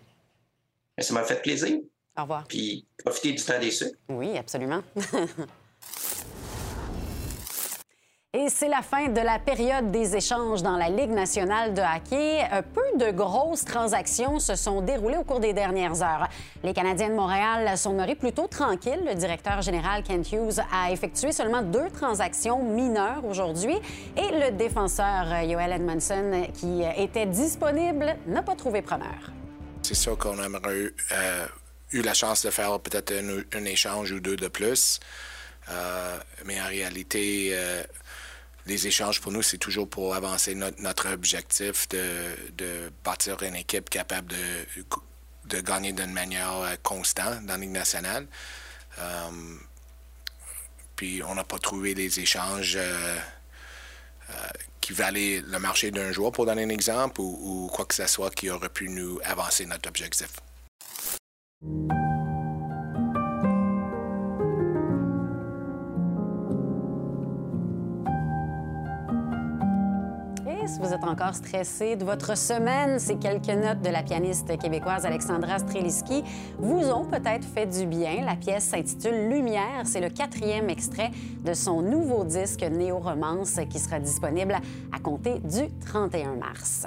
[0.98, 1.80] Ça m'a fait plaisir.
[2.18, 2.44] Au revoir.
[2.48, 3.98] Puis profitez du temps des sucres.
[4.08, 4.82] Oui, absolument.
[8.32, 12.38] Et c'est la fin de la période des échanges dans la Ligue nationale de hockey.
[12.72, 16.28] Peu de grosses transactions se sont déroulées au cours des dernières heures.
[16.62, 19.02] Les Canadiens de Montréal sont demeurés plutôt tranquilles.
[19.04, 23.74] Le directeur général Kent Hughes a effectué seulement deux transactions mineures aujourd'hui.
[24.16, 29.32] Et le défenseur Yoel Edmondson, qui était disponible, n'a pas trouvé preneur.
[29.82, 31.46] C'est sûr qu'on aimerait euh,
[31.93, 35.01] eu la chance de faire peut-être un, échange ou deux de plus.
[35.68, 37.82] Euh, mais en réalité, euh,
[38.66, 42.05] les échanges pour nous, c'est toujours pour avancer notre, objectif de,
[42.57, 44.84] de, bâtir une équipe capable de,
[45.47, 48.26] de gagner d'une manière euh, constante dans la Ligue nationale.
[50.97, 52.78] Puis on n'a pas trouvé les échanges
[54.82, 58.30] qui valaient le marché d'un joueur, pour donner un exemple, ou quoi que ce soit
[58.34, 60.28] qui aurait pu nous avancer notre objectif.
[70.70, 75.04] Si vous êtes encore stressé de votre semaine, ces quelques notes de la pianiste québécoise
[75.04, 76.22] Alexandra Streliski
[76.58, 78.24] vous ont peut-être fait du bien.
[78.24, 79.82] La pièce s'intitule Lumière.
[79.84, 81.11] C'est le quatrième extrait
[81.44, 84.56] de son nouveau disque Néo-Romance qui sera disponible
[84.92, 86.86] à compter du 31 mars.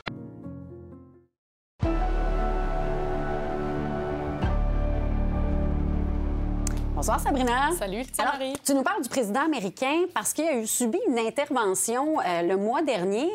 [7.01, 7.71] Bonsoir Sabrina.
[7.79, 8.53] Salut, Alors, Marie.
[8.63, 12.57] Tu nous parles du président américain parce qu'il a eu subi une intervention euh, le
[12.57, 13.27] mois dernier.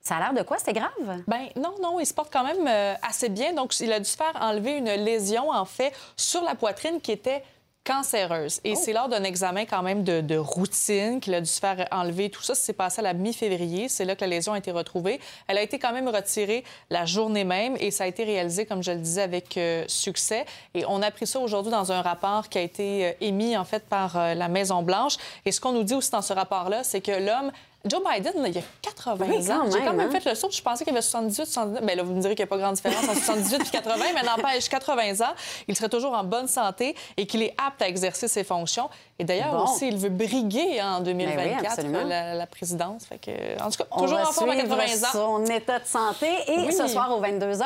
[0.00, 0.56] Ça a l'air de quoi?
[0.58, 0.92] C'était grave?
[1.26, 3.54] Ben non, non, il se porte quand même euh, assez bien.
[3.54, 7.10] Donc, il a dû se faire enlever une lésion, en fait, sur la poitrine qui
[7.10, 7.42] était
[7.84, 8.60] cancéreuse.
[8.64, 11.88] Et c'est lors d'un examen quand même de, de routine qu'il a dû se faire
[11.90, 12.54] enlever tout ça.
[12.54, 13.88] Ça s'est passé à la mi-février.
[13.88, 15.20] C'est là que la lésion a été retrouvée.
[15.48, 18.82] Elle a été quand même retirée la journée même et ça a été réalisé, comme
[18.82, 20.44] je le disais, avec euh, succès.
[20.74, 23.64] Et on a appris ça aujourd'hui dans un rapport qui a été euh, émis, en
[23.64, 25.16] fait, par euh, la Maison-Blanche.
[25.44, 27.50] Et ce qu'on nous dit aussi dans ce rapport-là, c'est que l'homme
[27.84, 29.64] Joe Biden, là, il a 80 Oui, ans.
[29.70, 30.20] J'ai quand même hein?
[30.20, 30.48] fait le saut.
[30.50, 31.84] Je pensais qu'il avait 78, 79.
[31.84, 34.04] Bien là, vous me direz qu'il n'y a pas grande différence entre 78 et 80,
[34.14, 35.32] mais n'empêche, 80 ans,
[35.66, 38.88] il serait toujours en bonne santé et qu'il est apte à exercer ses fonctions.
[39.22, 39.62] Et d'ailleurs, Bon.
[39.64, 42.04] aussi, il veut briguer en Ben oui, 2024 absolument.
[42.04, 43.04] la, la présidence.
[43.06, 43.30] Fait que,
[43.62, 45.12] en tout cas, On toujours va en forme à suivre 80 ans.
[45.12, 46.72] son état de santé et Oui.
[46.72, 47.64] ce soir aux 22 h.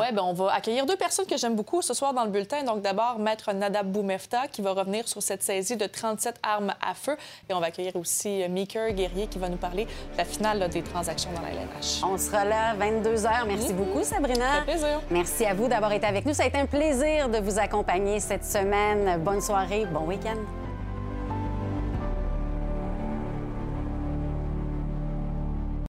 [0.00, 2.64] Oui, ben on va accueillir deux personnes que j'aime beaucoup ce soir dans le bulletin.
[2.64, 6.94] Donc, d'abord, Maître Nadab Boumefta, qui va revenir sur cette saisie de 37 armes à
[6.94, 7.16] feu.
[7.48, 10.58] Et on va accueillir aussi euh, Meeker Guerrier, qui va nous parler de la finale
[10.58, 12.02] là, des transactions dans la LNH.
[12.04, 13.30] On sera là 22 h.
[13.46, 14.44] Merci beaucoup, Sabrina.
[14.46, 15.00] Ça fait plaisir.
[15.10, 16.34] Merci à vous d'avoir été avec nous.
[16.34, 19.20] Ça a été un plaisir de vous accompagner cette semaine.
[19.22, 20.65] Bonne soirée, bon week-end.